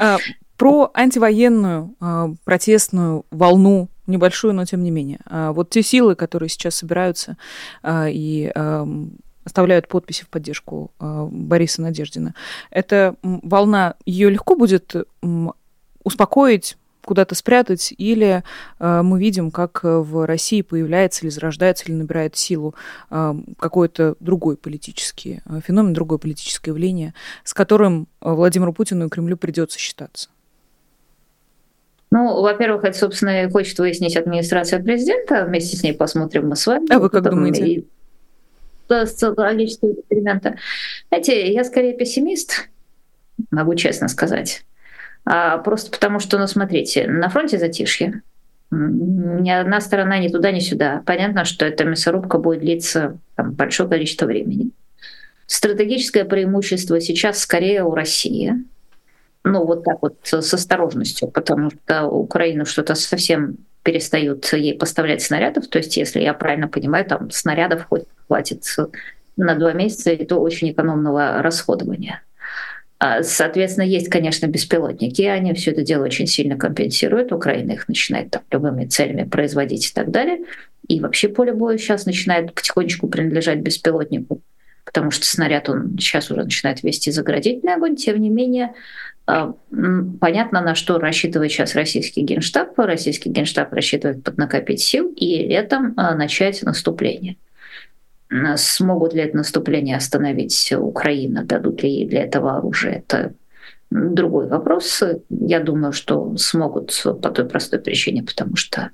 [0.00, 0.18] А,
[0.56, 5.20] про антивоенную а, протестную волну небольшую, но тем не менее.
[5.26, 7.36] А, вот те силы, которые сейчас собираются
[7.86, 8.52] и
[9.44, 12.34] оставляют подписи в поддержку Бориса Надеждина.
[12.70, 14.94] Эта волна, ее легко будет
[16.04, 16.76] успокоить,
[17.08, 18.44] куда-то спрятать, или
[18.78, 22.74] э, мы видим, как в России появляется или зарождается, или набирает силу
[23.10, 29.08] э, какой-то другой политический э, феномен, другое политическое явление, с которым э, Владимиру Путину и
[29.08, 30.28] Кремлю придется считаться.
[32.10, 35.46] Ну, во-первых, это, собственно, хочет выяснить администрация президента.
[35.46, 36.92] Вместе с ней посмотрим мы с вами.
[36.92, 37.66] А вы как думаете?
[37.66, 37.86] И
[38.86, 40.56] социологического эксперимента.
[41.08, 42.68] Знаете, я скорее пессимист,
[43.50, 44.66] могу честно сказать.
[45.30, 48.22] А, просто потому что, ну, смотрите, на фронте затишье.
[48.70, 51.02] Ни одна сторона ни туда, ни сюда.
[51.04, 54.70] Понятно, что эта мясорубка будет длиться там, большое количество времени.
[55.46, 58.54] Стратегическое преимущество сейчас скорее у России.
[59.44, 65.68] Ну, вот так вот с осторожностью, потому что Украина что-то совсем перестают ей поставлять снарядов.
[65.68, 68.64] То есть, если я правильно понимаю, там снарядов хоть хватит
[69.36, 72.22] на два месяца, и то очень экономного расходования.
[73.00, 77.32] А, соответственно, есть, конечно, беспилотники, они все это дело очень сильно компенсируют.
[77.32, 80.40] Украина их начинает там, любыми целями производить и так далее.
[80.88, 84.42] И вообще поле боя сейчас начинает потихонечку принадлежать беспилотнику,
[84.84, 87.94] потому что снаряд он сейчас уже начинает вести заградительный огонь.
[87.94, 88.74] Тем не менее,
[89.26, 89.54] а,
[90.20, 92.76] понятно, на что рассчитывает сейчас российский генштаб.
[92.78, 97.36] Российский генштаб рассчитывает поднакопить сил и летом а, начать наступление.
[98.56, 103.32] Смогут ли это наступление остановить Украина, дадут ли ей для этого оружие, это
[103.90, 105.02] другой вопрос.
[105.30, 108.90] Я думаю, что смогут по той простой причине, потому что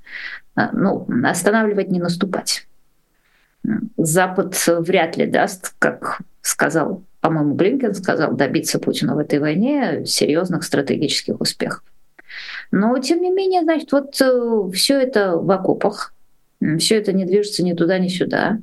[0.55, 2.69] а, ну, останавливать не наступать.
[3.97, 10.63] Запад вряд ли даст, как сказал, по-моему, Блинкен сказал, добиться Путина в этой войне серьезных
[10.63, 11.83] стратегических успехов.
[12.71, 16.13] Но, тем не менее, значит, вот э, все это в окопах,
[16.79, 18.59] все это не движется ни туда, ни сюда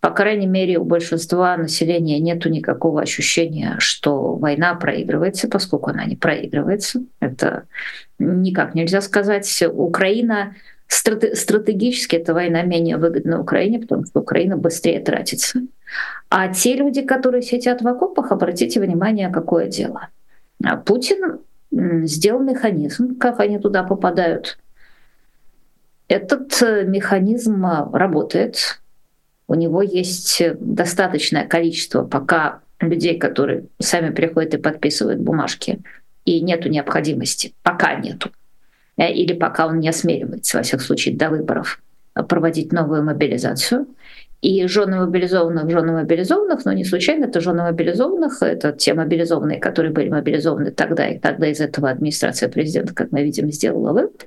[0.00, 6.16] по крайней мере, у большинства населения нет никакого ощущения, что война проигрывается, поскольку она не
[6.16, 7.02] проигрывается.
[7.20, 7.64] Это
[8.18, 9.62] никак нельзя сказать.
[9.72, 10.54] Украина
[10.86, 15.60] стратегически эта война менее выгодна Украине, потому что Украина быстрее тратится.
[16.30, 20.08] А те люди, которые сидят в окопах, обратите внимание, какое дело.
[20.64, 24.58] А Путин сделал механизм, как они туда попадают.
[26.08, 28.79] Этот э, механизм а, работает.
[29.50, 35.80] У него есть достаточное количество пока людей, которые сами приходят и подписывают бумажки,
[36.24, 38.30] и нету необходимости, пока нету,
[38.96, 41.82] э, или пока он не осмеливается, во всяком случае, до выборов
[42.28, 43.88] проводить новую мобилизацию.
[44.40, 49.92] И жены мобилизованных, жены мобилизованных, но не случайно это жены мобилизованных, это те мобилизованные, которые
[49.92, 54.26] были мобилизованы тогда, и тогда из этого администрация президента, как мы видим, сделала вывод,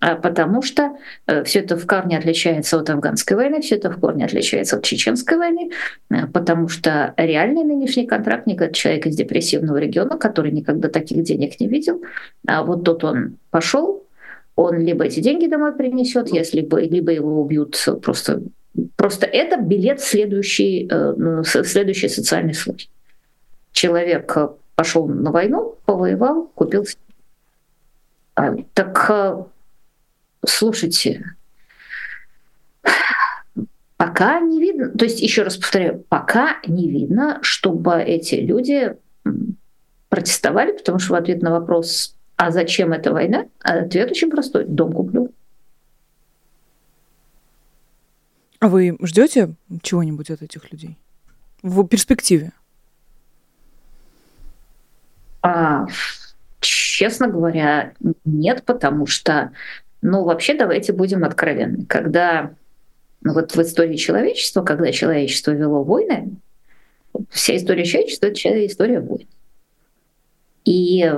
[0.00, 4.24] потому что э, все это в корне отличается от афганской войны, все это в корне
[4.24, 5.70] отличается от чеченской войны,
[6.10, 11.58] э, потому что реальный нынешний контрактник— это человек из депрессивного региона, который никогда таких денег
[11.58, 12.02] не видел,
[12.46, 14.04] а вот тут он пошел,
[14.54, 18.42] он либо эти деньги домой принесет, если бы, либо его убьют просто
[18.96, 22.88] Просто это билет в следующий, э, ну, в следующий социальный слой.
[23.72, 24.36] Человек
[24.76, 26.86] пошел на войну, повоевал, купил.
[28.36, 29.48] А, так
[30.48, 31.36] слушайте,
[33.96, 38.96] пока не видно, то есть еще раз повторяю, пока не видно, чтобы эти люди
[40.08, 44.92] протестовали, потому что в ответ на вопрос, а зачем эта война, ответ очень простой: дом
[44.92, 45.32] куплю.
[48.60, 50.96] А вы ждете чего-нибудь от этих людей
[51.62, 52.52] в перспективе?
[55.42, 55.86] А,
[56.60, 57.92] честно говоря,
[58.24, 59.52] нет, потому что,
[60.02, 61.84] ну, вообще, давайте будем откровенны.
[61.86, 62.54] Когда
[63.22, 66.36] ну, вот в истории человечества, когда человечество вело войны,
[67.30, 69.26] вся история человечества— это история войн.
[70.64, 71.12] И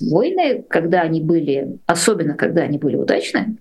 [0.00, 3.56] войны, когда они были, особенно когда они были удачные,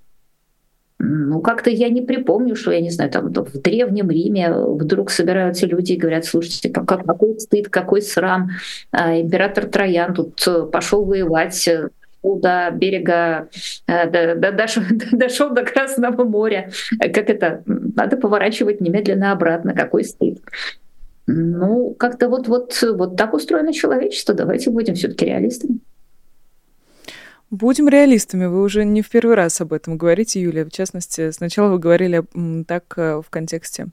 [0.97, 5.65] ну, как-то я не припомню, что, я не знаю, там в Древнем Риме вдруг собираются
[5.65, 8.49] люди и говорят, слушайте, какой стыд, какой срам.
[8.91, 11.89] А, император Троян тут э, пошел воевать э,
[12.33, 13.49] до берега,
[13.87, 16.71] э, до, до, дошел, дошел до Красного моря.
[16.99, 17.63] Как это?
[17.65, 19.73] Надо поворачивать немедленно обратно.
[19.73, 20.39] Какой стыд.
[21.27, 24.33] Ну, как-то вот, вот, вот так устроено человечество.
[24.33, 25.79] Давайте будем все-таки реалистами.
[27.51, 28.45] Будем реалистами.
[28.45, 30.65] Вы уже не в первый раз об этом говорите, Юлия.
[30.65, 32.23] В частности, сначала вы говорили
[32.67, 33.87] так э, в контексте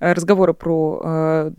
[0.00, 1.52] э, разговора про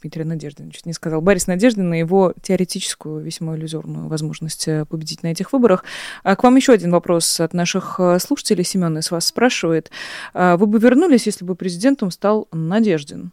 [0.00, 5.28] Дмитрия Надеждина, чуть не сказал, Борис Надеждин и его теоретическую, весьма иллюзорную возможность победить на
[5.28, 5.84] этих выборах.
[6.22, 8.64] А к вам еще один вопрос от наших слушателей.
[8.64, 9.90] Семен из вас спрашивает.
[10.34, 13.32] Вы бы вернулись, если бы президентом стал Надеждин?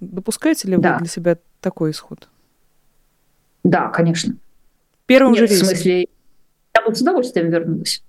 [0.00, 0.94] Допускаете ли да.
[0.94, 2.28] вы для себя такой исход?
[3.64, 4.36] Да, конечно.
[5.06, 5.66] Первым Нет, же рейсом?
[5.66, 6.08] в смысле,
[6.74, 8.04] я бы с удовольствием вернулась.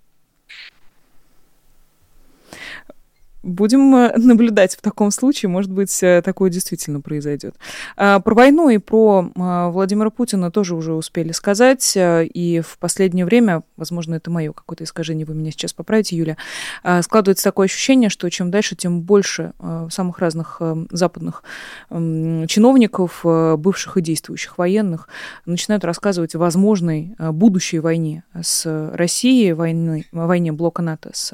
[3.41, 7.55] Будем э, наблюдать в таком случае, может быть, э, такое действительно произойдет.
[7.95, 12.77] А, про войну и про а, Владимира Путина тоже уже успели сказать, э, и в
[12.79, 16.37] последнее время, возможно, это мое какое-то искажение, вы меня сейчас поправите, Юля,
[16.83, 19.53] а, складывается такое ощущение, что чем дальше, тем больше
[19.89, 21.43] самых разных западных
[21.89, 25.07] чиновников, бывших и действующих военных,
[25.45, 31.33] начинают рассказывать о возможной будущей войне с Россией, войны, войне блока НАТО с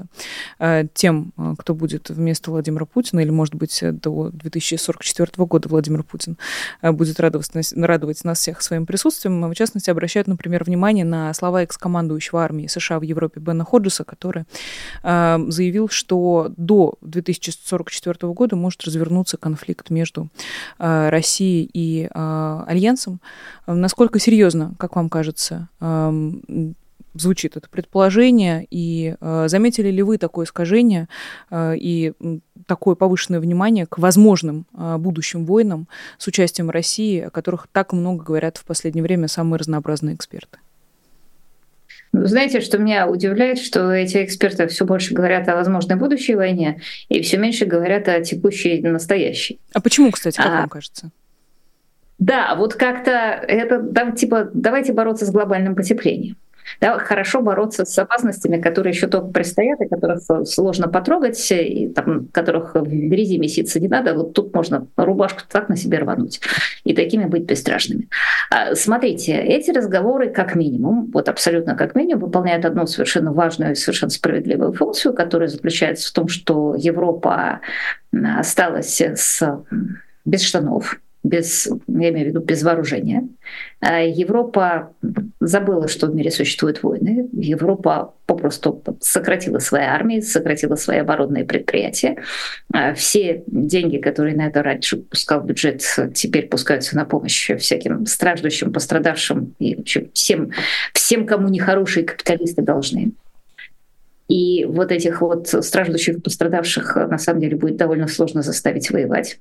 [0.93, 6.37] тем, кто будет будет вместо Владимира Путина, или, может быть, до 2044 года Владимир Путин
[6.81, 9.49] э, будет радовать радовать нас всех своим присутствием.
[9.49, 14.43] В частности, обращают, например, внимание на слова экс-командующего армии США в Европе Бена Ходжеса, который
[15.03, 20.29] э, заявил, что до 2044 года может развернуться конфликт между
[20.79, 23.21] э, Россией и э, Альянсом.
[23.67, 26.73] Насколько серьезно, как вам кажется, э,
[27.15, 31.07] звучит это предположение, и э, заметили ли вы такое искажение
[31.49, 32.13] э, и
[32.67, 38.23] такое повышенное внимание к возможным э, будущим войнам с участием России, о которых так много
[38.23, 40.59] говорят в последнее время самые разнообразные эксперты?
[42.11, 46.81] Ну, знаете, что меня удивляет, что эти эксперты все больше говорят о возможной будущей войне
[47.09, 49.59] и все меньше говорят о текущей настоящей.
[49.73, 51.11] А почему, кстати, как а, вам кажется?
[52.17, 56.37] Да, вот как-то это там, типа давайте бороться с глобальным потеплением.
[56.81, 62.27] Да, хорошо бороться с опасностями, которые еще только предстоят, и которых сложно потрогать, и там,
[62.27, 64.13] которых в грязи меситься не надо.
[64.13, 66.41] Вот тут можно рубашку так на себе рвануть
[66.83, 68.09] и такими быть бесстрашными.
[68.49, 73.75] А, смотрите, эти разговоры как минимум, вот абсолютно как минимум, выполняют одну совершенно важную и
[73.75, 77.61] совершенно справедливую функцию, которая заключается в том, что Европа
[78.37, 79.63] осталась с
[80.25, 83.27] без штанов, без я имею в виду без вооружения.
[83.79, 84.93] А Европа
[85.39, 87.27] забыла, что в мире существуют войны.
[87.33, 92.17] Европа попросту сократила свои армии, сократила свои оборонные предприятия.
[92.71, 95.83] А все деньги, которые на это раньше пускал бюджет,
[96.13, 100.51] теперь пускаются на помощь всяким страждущим, пострадавшим и вообще всем,
[100.93, 103.11] всем, кому нехорошие капиталисты должны.
[104.27, 109.39] И вот этих вот страждущих, пострадавших на самом деле будет довольно сложно заставить воевать.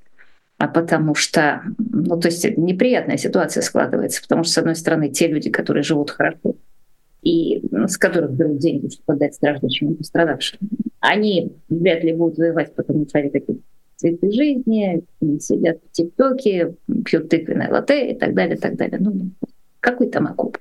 [0.65, 5.27] А потому что, ну, то есть неприятная ситуация складывается, потому что, с одной стороны, те
[5.29, 6.57] люди, которые живут хорошо,
[7.21, 10.59] и ну, с которых берут деньги, чтобы отдать страждущим пострадавшим,
[11.01, 13.59] они вряд ли будут воевать, потому что они такие
[13.97, 15.03] цветы жизни,
[15.39, 16.75] сидят в ТикТоке,
[17.05, 18.97] пьют тыквенное латте и так далее, и так далее.
[19.01, 19.33] Ну,
[19.81, 20.57] какой там окуп.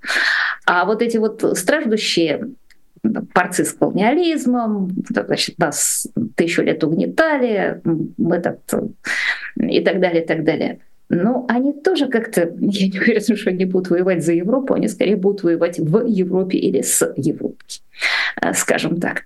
[0.65, 2.49] А вот эти вот страждущие,
[3.03, 7.81] борцы с колониализмом, значит, нас тысячу лет угнетали,
[8.31, 8.73] этот,
[9.57, 10.79] и так далее, и так далее.
[11.09, 15.15] Но они тоже как-то, я не уверена, что они будут воевать за Европу, они скорее
[15.15, 17.81] будут воевать в Европе или с Европой,
[18.41, 19.23] э, скажем так.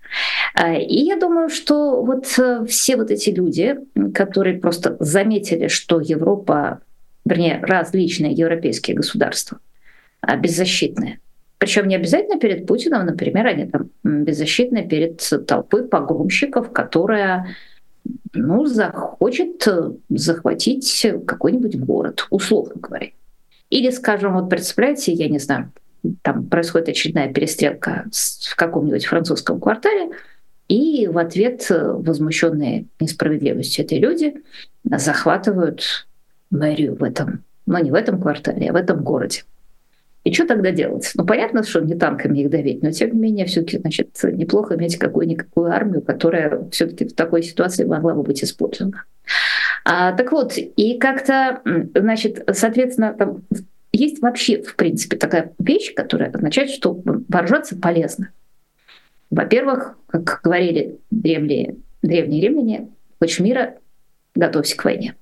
[0.59, 3.77] Э, и я думаю, что вот э, все вот эти люди,
[4.13, 6.81] которые просто заметили, что Европа,
[7.25, 9.59] вернее, различные европейские государства
[10.39, 11.19] беззащитные,
[11.57, 17.47] причем не обязательно перед Путиным, например, они там беззащитны перед толпой погромщиков, которая
[18.33, 19.67] ну, захочет
[20.09, 23.09] захватить какой-нибудь город, условно говоря.
[23.69, 25.71] Или, скажем, вот представляете, я не знаю,
[26.21, 30.11] там происходит очередная перестрелка в каком-нибудь французском квартале,
[30.67, 34.35] и в ответ возмущенные несправедливостью эти люди
[34.83, 36.07] захватывают
[36.49, 39.43] мэрию в этом, но не в этом квартале, а в этом городе.
[40.23, 41.11] И что тогда делать?
[41.15, 44.97] Ну, понятно, что не танками их давить, но тем не менее, все-таки, значит, неплохо иметь
[44.97, 49.05] какую-никакую армию, которая все-таки в такой ситуации могла бы быть использована.
[49.85, 51.61] А, так вот, и как-то,
[51.95, 53.43] значит, соответственно, там
[53.93, 58.31] есть вообще, в принципе, такая вещь, которая означает, что вооружаться полезно.
[59.29, 63.75] Во-первых, как говорили древние, древние римляне, хочешь мира,
[64.35, 65.15] готовься к войне.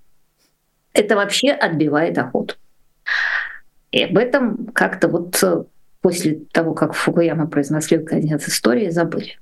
[0.93, 2.55] Это вообще отбивает охоту.
[3.95, 5.63] И об этом как-то вот э,
[6.01, 9.39] после того, как Фукуяма произносил конец истории, забыли.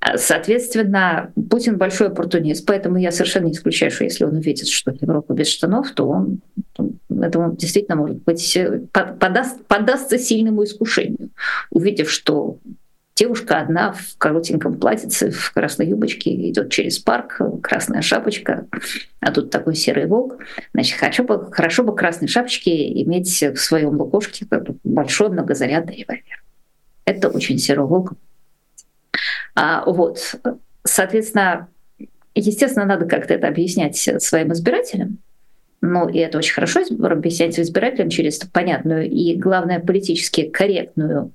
[0.00, 4.92] А, соответственно, Путин большой оппортунист, поэтому я совершенно не исключаю, что если он увидит, что
[4.98, 6.40] Европа без штанов, то он
[7.10, 11.28] этому действительно может быть э, подаст, подастся сильному искушению,
[11.70, 12.56] увидев, что
[13.20, 18.66] Девушка одна в коротеньком платьице, в красной юбочке, идет через парк, красная шапочка,
[19.20, 20.38] а тут такой серый волк.
[20.72, 24.46] Значит, хочу бы, хорошо бы красной шапочке иметь в своем лукошке
[24.84, 26.42] большой многозарядный револьвер.
[27.04, 28.14] Это очень серый волк.
[29.54, 30.36] А, вот,
[30.84, 31.68] соответственно,
[32.34, 35.18] естественно, надо как-то это объяснять своим избирателям.
[35.82, 41.32] Ну, и это очень хорошо объяснять избирателям через понятную и, главное, политически корректную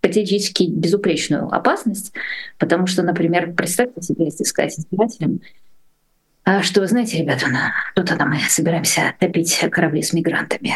[0.00, 2.12] категорически безупречную опасность,
[2.58, 5.40] потому что, например, представьте себе, если сказать избирателям,
[6.44, 7.46] «А что знаете, ребята,
[7.94, 10.72] тут это мы собираемся топить корабли с мигрантами.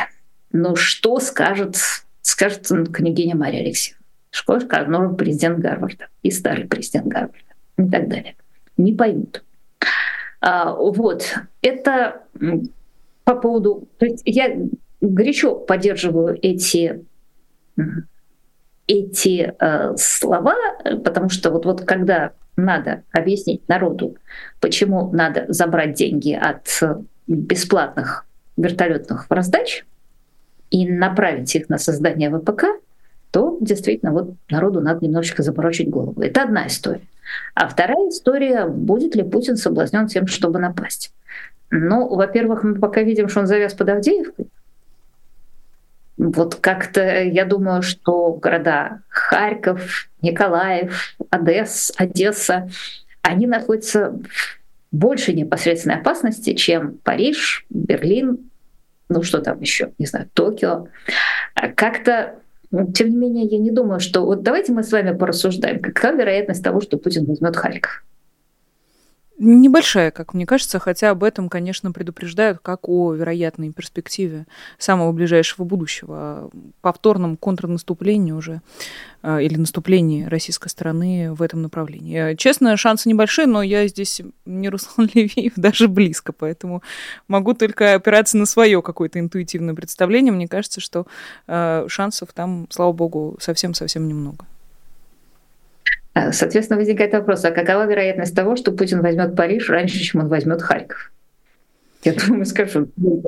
[0.52, 1.76] Ну что скажет,
[2.20, 4.02] скажет княгиня Мария Алексеевна?
[4.30, 7.38] Что скажет новый президент Гарварда и старый президент Гарварда
[7.78, 8.36] и так далее.
[8.76, 9.44] Не поймут.
[10.42, 11.38] А, вот.
[11.62, 12.22] Это
[13.24, 13.88] по поводу...
[13.98, 14.54] То есть я
[15.00, 17.02] горячо поддерживаю эти
[18.92, 20.54] эти э, слова,
[21.04, 24.16] потому что вот, вот когда надо объяснить народу,
[24.60, 26.68] почему надо забрать деньги от
[27.26, 28.26] бесплатных
[28.56, 29.86] вертолетных раздач
[30.70, 32.64] и направить их на создание ВПК,
[33.30, 36.20] то действительно вот народу надо немножечко заморочить голову.
[36.20, 37.00] Это одна история.
[37.54, 41.14] А вторая история, будет ли Путин соблазнен тем, чтобы напасть.
[41.70, 44.48] Ну, во-первых, мы пока видим, что он завяз под Авдеевкой,
[46.30, 52.70] вот как-то я думаю, что города Харьков, Николаев, Одесс, Одесса,
[53.22, 58.38] они находятся в большей непосредственной опасности, чем Париж, Берлин,
[59.08, 60.88] ну что там еще, не знаю, Токио.
[61.54, 62.36] А как-то,
[62.94, 64.24] тем не менее, я не думаю, что...
[64.24, 68.04] Вот давайте мы с вами порассуждаем, какая вероятность того, что Путин возьмет Харьков?
[69.44, 74.46] Небольшая, как мне кажется, хотя об этом, конечно, предупреждают как о вероятной перспективе
[74.78, 76.48] самого ближайшего будущего,
[76.80, 78.62] повторном контрнаступлении уже
[79.24, 82.36] э, или наступлении российской стороны в этом направлении.
[82.36, 86.80] Честно, шансы небольшие, но я здесь не Руслан Левиев даже близко, поэтому
[87.26, 90.32] могу только опираться на свое какое-то интуитивное представление.
[90.32, 91.08] Мне кажется, что
[91.48, 94.46] э, шансов там, слава богу, совсем-совсем немного.
[96.14, 100.28] Э, соответственно, возникает вопрос, а какова вероятность того, что Путин возьмет Париж раньше, чем он
[100.28, 101.10] возьмет Харьков?
[102.04, 103.22] Я думаю, скажу 2%.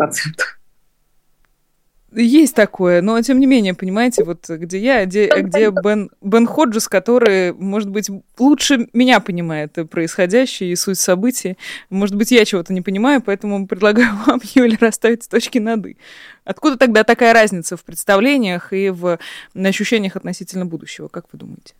[2.17, 6.87] Есть такое, но тем не менее, понимаете, вот где я, где, где Бен, Бен Ходжес,
[6.87, 8.09] который, может быть,
[8.39, 11.59] лучше меня понимает происходящее и суть событий.
[11.91, 15.97] Может быть, я чего-то не понимаю, поэтому предлагаю вам, Юля, расставить точки над «и».
[16.45, 19.19] Откуда тогда такая разница в представлениях и в
[19.55, 21.75] ощущениях относительно будущего, как вы думаете?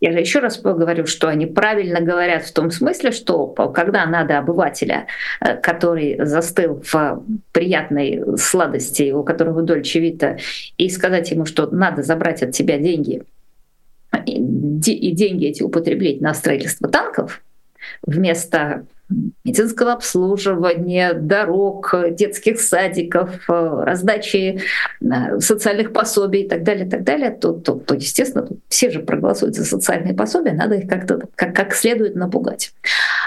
[0.00, 4.38] Я же еще раз говорю, что они правильно говорят в том смысле, что когда надо
[4.38, 5.06] обывателя,
[5.40, 10.38] э, который застыл в приятной сладости, у которого дольче вита,
[10.78, 13.22] и сказать ему, что надо забрать от тебя деньги,
[14.26, 17.42] и деньги эти употреблять на строительство танков,
[18.06, 18.86] вместо
[19.44, 24.60] медицинского обслуживания, дорог, детских садиков, э, раздачи
[25.00, 29.54] э, социальных пособий и так далее, так далее, то, то, то естественно, все же проголосуют
[29.54, 32.72] за социальные пособия, надо их как-то как, как следует напугать.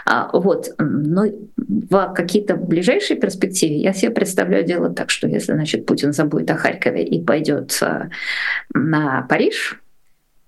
[0.06, 0.70] А, вот.
[0.78, 1.26] Но
[1.58, 6.56] в какие-то ближайшие перспективе я себе представляю дело так, что если значит, Путин забудет о
[6.56, 8.10] Харькове и пойдет э,
[8.74, 9.82] на Париж,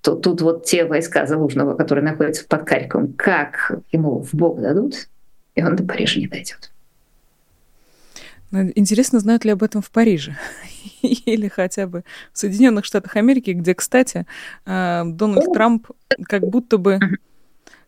[0.02, 5.08] то тут вот те войска Залужного, которые находятся под Харьковом, как ему в бок дадут,
[5.58, 6.72] и он до Парижа не дойдет.
[8.52, 10.38] Ну, интересно, знают ли об этом в Париже
[11.02, 14.26] или хотя бы в Соединенных Штатах Америки, где, кстати,
[14.66, 15.88] э, Дональд Трамп
[16.24, 17.00] как будто бы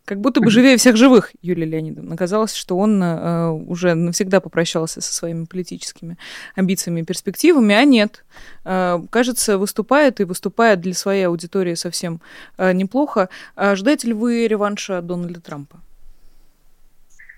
[0.04, 2.14] как будто бы живее всех живых, Юлия Леонидовна.
[2.14, 6.18] Оказалось, что он э, уже навсегда попрощался со своими политическими
[6.56, 8.24] амбициями и перспективами, а нет.
[8.64, 12.20] Э, кажется, выступает и выступает для своей аудитории совсем
[12.58, 13.28] э, неплохо.
[13.54, 15.80] А ждаете ли вы реванша Дональда Трампа?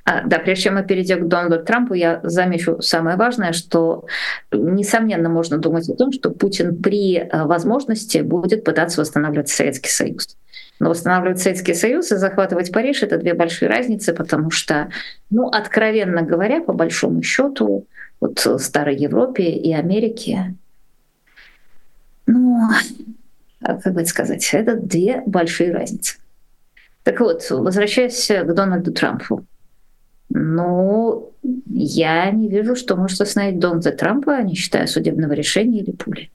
[0.05, 4.07] А, да, прежде чем мы перейдем к Дональду Трампу, я замечу самое важное, что,
[4.50, 10.36] несомненно, можно думать о том, что Путин при э, возможности будет пытаться восстанавливать Советский Союз.
[10.80, 14.90] Но восстанавливать Советский Союз и захватывать Париж— это две большие разницы, потому что,
[15.30, 17.86] ну, откровенно говоря, по большому счету,
[18.18, 20.55] вот в Старой Европе и Америке,
[22.26, 22.68] ну,
[23.61, 26.18] а как бы сказать, это две большие разницы.
[27.05, 29.44] Так вот, возвращаясь к Дональду Трампу.
[30.34, 31.32] Ну,
[31.66, 36.30] я не вижу, что может остановить Дональда Трампа, не считая судебного решения или пули.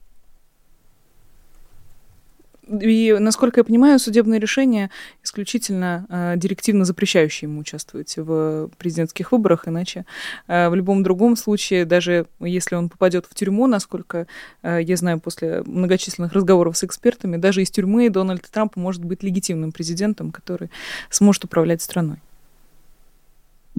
[2.68, 4.90] И, насколько я понимаю, судебное решение
[5.24, 10.04] исключительно э, директивно запрещающее ему участвовать в президентских выборах, иначе
[10.46, 14.26] э, в любом другом случае, даже если он попадет в тюрьму, насколько
[14.62, 19.22] э, я знаю после многочисленных разговоров с экспертами, даже из тюрьмы Дональд Трамп может быть
[19.22, 20.70] легитимным президентом, который
[21.10, 22.18] сможет управлять страной.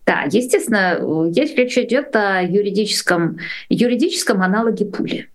[0.10, 0.98] Да, естественно,
[1.30, 3.38] здесь речь идет о юридическом,
[3.70, 5.30] юридическом аналоге пули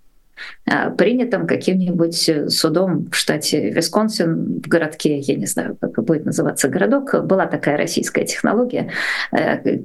[0.66, 6.66] а, принятом каким-нибудь судом в штате Висконсин, в городке, я не знаю, как будет называться
[6.66, 8.90] городок, была такая российская технология,
[9.30, 9.78] э,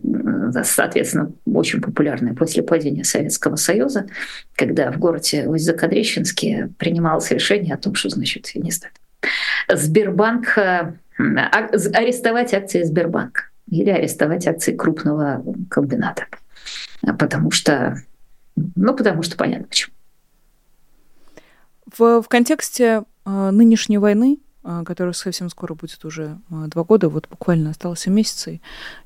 [0.63, 4.07] соответственно, очень популярная после падения Советского Союза,
[4.55, 8.93] когда в городе Усть-Закадрищенске принималось решение о том, что, значит, не знаю,
[9.71, 16.25] Сбербанк, э, а, арестовать акции Сбербанка или арестовать акции крупного комбината.
[17.17, 17.97] Потому что,
[18.55, 19.93] ну, потому что понятно почему.
[21.97, 27.09] В, в контексте э, нынешней войны, э, которая совсем скоро будет уже э, два года,
[27.09, 28.47] вот буквально осталось месяц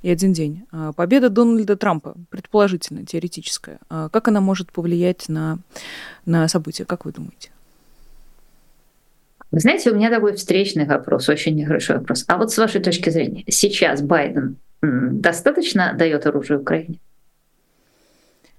[0.02, 5.60] и один день, э, победа Дональда Трампа, предположительно, теоретическая, э, как она может повлиять на,
[6.26, 7.53] на события, как вы думаете?
[9.54, 12.26] Вы знаете, у меня такой встречный вопрос, очень нехороший вопрос.
[12.28, 17.00] А вот с вашей точки зрения, сейчас Байден достаточно дает оружие Украине?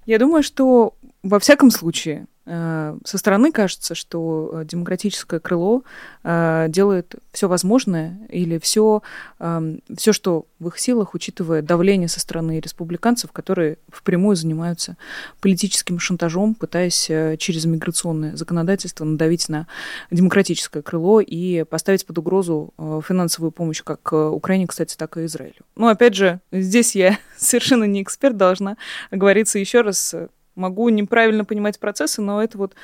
[0.05, 5.83] Я думаю, что во всяком случае со стороны кажется, что э, демократическое крыло
[6.23, 9.01] э, делает все возможное или все,
[9.39, 14.95] эм, все, что в их силах, учитывая давление со стороны республиканцев, которые впрямую занимаются
[15.41, 17.05] политическим шантажом, пытаясь
[17.39, 19.65] через миграционное законодательство надавить на
[20.11, 22.73] демократическое крыло и поставить под угрозу
[23.07, 25.65] финансовую помощь как Украине, кстати, так и Израилю.
[25.75, 28.77] Но опять же, здесь я совершенно не эксперт, должна
[29.11, 30.15] говориться еще раз,
[30.55, 32.75] Могу неправильно понимать процессы, но это вот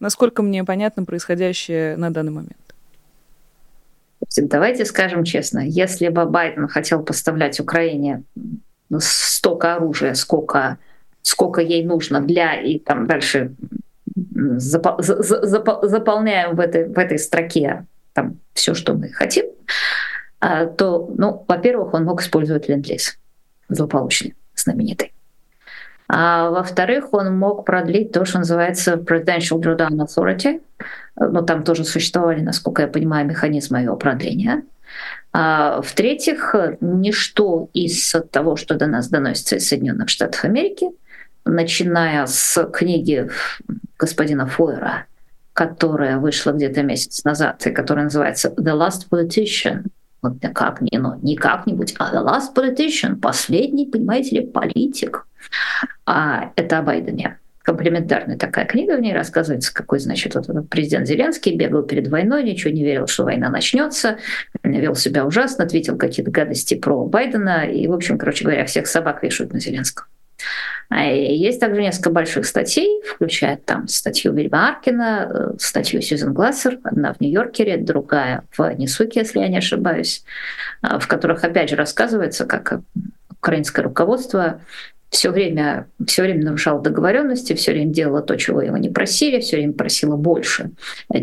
[0.00, 2.56] насколько мне понятно происходящее на данный момент.
[4.36, 8.22] Давайте скажем честно, если бы Байден хотел поставлять Украине
[8.98, 10.78] столько оружия, сколько,
[11.22, 13.54] сколько ей нужно для, и там дальше
[14.56, 19.46] запол, запол, заполняем в этой, в этой строке там все, что мы хотим,
[20.40, 23.18] а, то, ну, во-первых, он мог использовать ленд-лиз
[23.68, 25.12] злополучный, знаменитый.
[26.12, 30.60] А во-вторых, он мог продлить то, что называется Presidential Drawdown Authority.
[31.16, 34.64] Но там тоже существовали, насколько я понимаю, механизмы его продления.
[35.32, 40.88] А в-третьих, ничто из того, что до нас доносится из Соединенных Штатов Америки,
[41.44, 43.30] начиная с книги
[43.96, 45.06] господина Фойера,
[45.52, 49.84] которая вышла где-то месяц назад и которая называется «The Last Politician»,
[50.22, 55.24] вот как не, ну, не как-нибудь, а The Last Politician, последний, понимаете ли, политик.
[56.10, 61.54] А это о Байдене комплементарная такая книга, в ней рассказывается, какой, значит, вот президент Зеленский
[61.54, 64.18] бегал перед войной, ничего не верил, что война начнется,
[64.64, 69.22] вел себя ужасно, ответил какие-то гадости про Байдена, и, в общем, короче говоря, всех собак
[69.22, 70.08] вешают на Зеленского.
[70.88, 76.80] А есть также несколько больших статей, включая там статью Вильма Аркина, э, статью Сьюзен Глассер,
[76.82, 80.24] одна в Нью-Йоркере, другая в Несуке, если я не ошибаюсь,
[80.82, 82.80] э, в которых опять же рассказывается, как
[83.30, 84.60] украинское руководство
[85.10, 89.56] все время, все время нарушала договоренности, все время делала то, чего его не просили, все
[89.56, 90.70] время просила больше,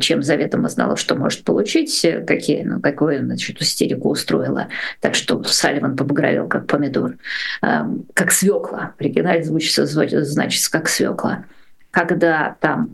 [0.01, 4.67] чем заведомо знала, что может получить, какие, ну, какую значит, истерику устроила.
[4.99, 7.15] Так что Салливан побагровел, как помидор,
[7.61, 8.93] эм, как свекла.
[8.97, 11.45] В оригинале звучится, значит, как свекла.
[11.89, 12.91] Когда там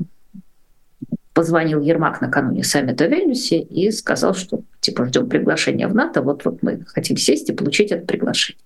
[1.34, 6.62] позвонил Ермак накануне саммита в Вильнюсе и сказал, что типа ждем приглашения в НАТО, вот-вот
[6.62, 8.62] мы хотим сесть и получить это приглашение.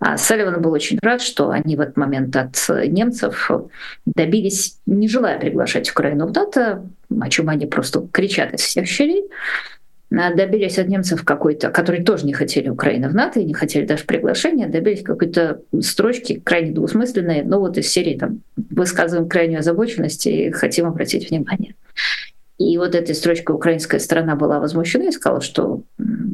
[0.00, 2.56] А Салливан был очень рад, что они в этот момент от
[2.86, 3.50] немцев
[4.04, 6.86] добились, не желая приглашать Украину в НАТО,
[7.20, 9.24] о чем они просто кричат из всех щелей,
[10.14, 13.86] а добились от немцев какой-то, которые тоже не хотели Украины в НАТО и не хотели
[13.86, 20.26] даже приглашения, добились какой-то строчки крайне двусмысленной, но вот из серии там высказываем крайнюю озабоченность
[20.26, 21.74] и хотим обратить внимание.
[22.58, 25.82] И вот этой строчкой украинская сторона была возмущена и сказала, что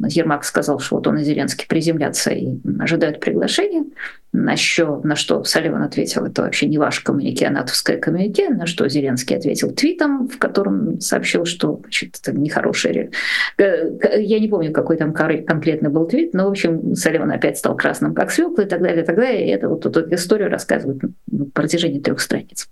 [0.07, 3.85] Ермак сказал, что вот он и Зеленский приземлятся и ожидают приглашения.
[4.31, 8.49] На что, на что Салливан ответил, это вообще не ваш коммунике, а натовское коммунике.
[8.49, 13.09] На что Зеленский ответил твитом, в котором сообщил, что значит, это нехороший...
[13.57, 18.13] Я не помню, какой там конкретно был твит, но, в общем, Салливан опять стал красным,
[18.13, 19.47] как свекла и так далее, и так далее.
[19.47, 22.69] И это вот эту историю рассказывают на протяжении трех страниц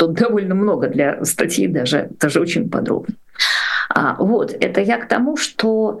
[0.00, 3.14] что довольно много для статьи, даже, даже очень подробно.
[3.92, 6.00] А, вот, это я к тому, что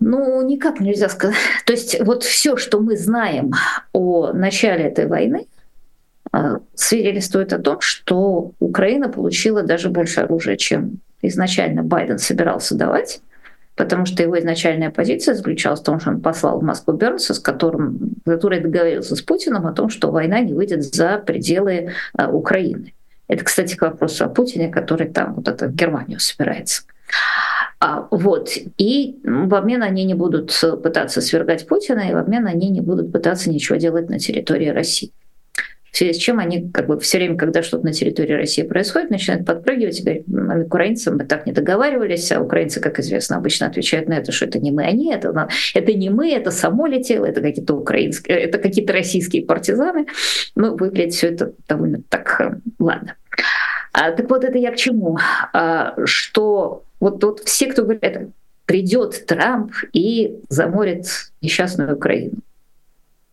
[0.00, 1.36] ну, никак нельзя сказать.
[1.64, 3.52] То есть вот все, что мы знаем
[3.92, 5.46] о начале этой войны,
[6.32, 13.20] а, свидетельствует о том, что Украина получила даже больше оружия, чем изначально Байден собирался давать
[13.74, 17.38] потому что его изначальная позиция заключалась в том, что он послал в Москву Бернса, с
[17.38, 22.92] которым, который договорился с Путиным о том, что война не выйдет за пределы а, Украины.
[23.28, 26.82] Это, кстати, к вопросу о Путине, который там вот это в Германию собирается.
[27.80, 28.50] А, вот.
[28.78, 30.52] И в обмен они не будут
[30.82, 35.12] пытаться свергать Путина, и в обмен они не будут пытаться ничего делать на территории России.
[35.92, 39.10] В связи с чем они как бы все время, когда что-то на территории России происходит,
[39.10, 43.66] начинают подпрыгивать и говорить, мы украинцам мы так не договаривались, а украинцы, как известно, обычно
[43.66, 47.26] отвечают на это, что это не мы, они, это, это не мы, это само летело,
[47.26, 50.06] это какие-то украинские, это какие-то российские партизаны.
[50.54, 53.16] Ну, выглядит все это довольно так, э, ладно.
[53.92, 55.18] А, так вот это я к чему?
[55.52, 58.30] А, что вот, тут все, кто говорит,
[58.64, 61.04] придет Трамп и заморит
[61.42, 62.38] несчастную Украину.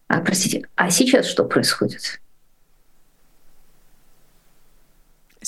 [0.09, 2.19] А, простите, а сейчас что происходит?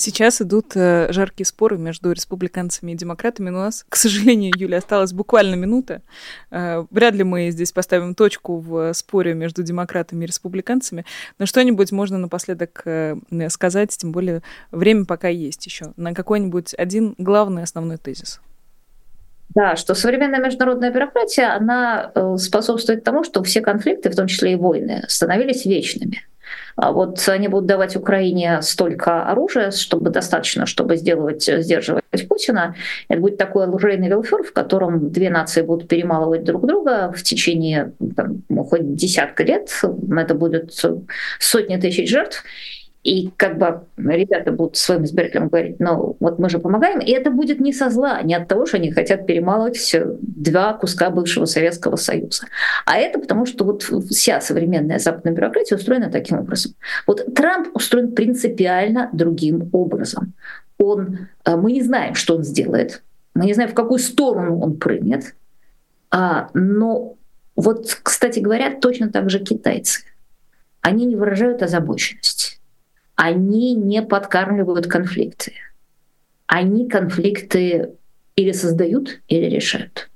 [0.04, 4.78] Сейчас идут э, жаркие споры между республиканцами и демократами, но у нас, к сожалению, Юля,
[4.78, 6.02] осталась буквально минута.
[6.50, 11.04] Э, вряд ли мы здесь поставим точку в споре между демократами и республиканцами,
[11.38, 13.14] но что-нибудь можно напоследок э,
[13.48, 14.42] сказать, тем более
[14.72, 18.40] время пока есть еще, на какой-нибудь один главный основной тезис.
[19.50, 24.56] Да, что современная международная бюрократия, она способствует тому, что все конфликты, в том числе и
[24.56, 26.26] войны, становились вечными.
[26.76, 32.74] А вот они будут давать Украине столько оружия, чтобы достаточно, чтобы сделать, сдерживать Путина.
[33.08, 37.92] Это будет такой оружейный велфер, в котором две нации будут перемалывать друг друга в течение
[38.16, 39.70] там, ну, хоть десятка лет.
[40.16, 40.72] Это будет
[41.38, 42.44] сотни тысяч жертв.
[43.02, 47.32] И как бы ребята будут своим избирателям говорить, ну вот мы же помогаем, и это
[47.32, 51.96] будет не со зла, не от того, что они хотят перемалывать два куска бывшего Советского
[51.96, 52.46] Союза.
[52.86, 56.74] А это потому, что вот вся современная западная бюрократия устроена таким образом.
[57.08, 60.34] Вот Трамп устроен принципиально другим образом.
[60.78, 63.02] Он, э, мы не знаем, что он сделает,
[63.34, 65.34] мы не знаем, в какую сторону он прыгнет,
[66.12, 67.16] а, но
[67.56, 70.02] вот, кстати говоря, точно так же китайцы.
[70.82, 72.51] Они не выражают озабоченности
[73.14, 75.52] они не подкармливают конфликты.
[76.46, 77.92] Они конфликты
[78.36, 80.10] или создают, или решают.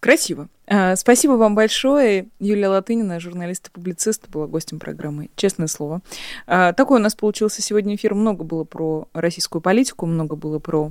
[0.00, 0.48] Красиво.
[0.66, 2.28] А, спасибо вам большое.
[2.38, 6.00] Юлия Латынина, журналист и публицист, была гостем программы «Честное слово».
[6.46, 8.14] А, такой у нас получился сегодня эфир.
[8.14, 10.90] Много было про российскую политику, много было про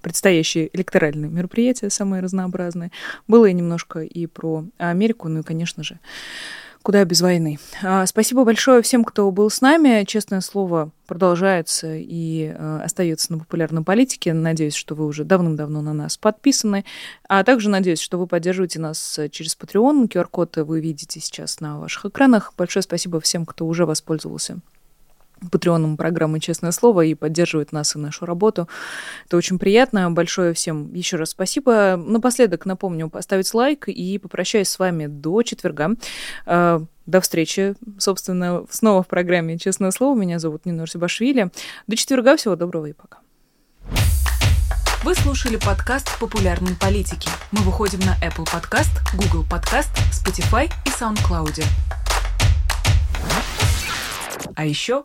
[0.00, 2.90] предстоящие электоральные мероприятия, самые разнообразные.
[3.26, 5.98] Было и немножко и про Америку, ну и, конечно же,
[6.82, 7.58] Куда без войны.
[7.82, 10.04] А, спасибо большое всем, кто был с нами.
[10.04, 14.32] Честное слово, продолжается и э, остается на популярной политике.
[14.32, 16.84] Надеюсь, что вы уже давным-давно на нас подписаны.
[17.28, 20.08] А также надеюсь, что вы поддерживаете нас через Patreon.
[20.08, 22.54] QR-код вы видите сейчас на ваших экранах.
[22.56, 24.60] Большое спасибо всем, кто уже воспользовался
[25.50, 28.68] патреоном программы «Честное слово» и поддерживает нас и нашу работу.
[29.26, 30.10] Это очень приятно.
[30.10, 31.96] Большое всем еще раз спасибо.
[31.96, 35.90] Напоследок напомню поставить лайк и попрощаюсь с вами до четверга.
[36.46, 40.18] Э, до встречи, собственно, снова в программе «Честное слово».
[40.18, 41.50] Меня зовут Нина Арсибашвили.
[41.86, 42.36] До четверга.
[42.36, 43.18] Всего доброго и пока.
[45.04, 47.30] Вы слушали подкаст «Популярной политики».
[47.52, 51.64] Мы выходим на Apple Podcast, Google Podcast, Spotify и SoundCloud.
[54.54, 55.04] А еще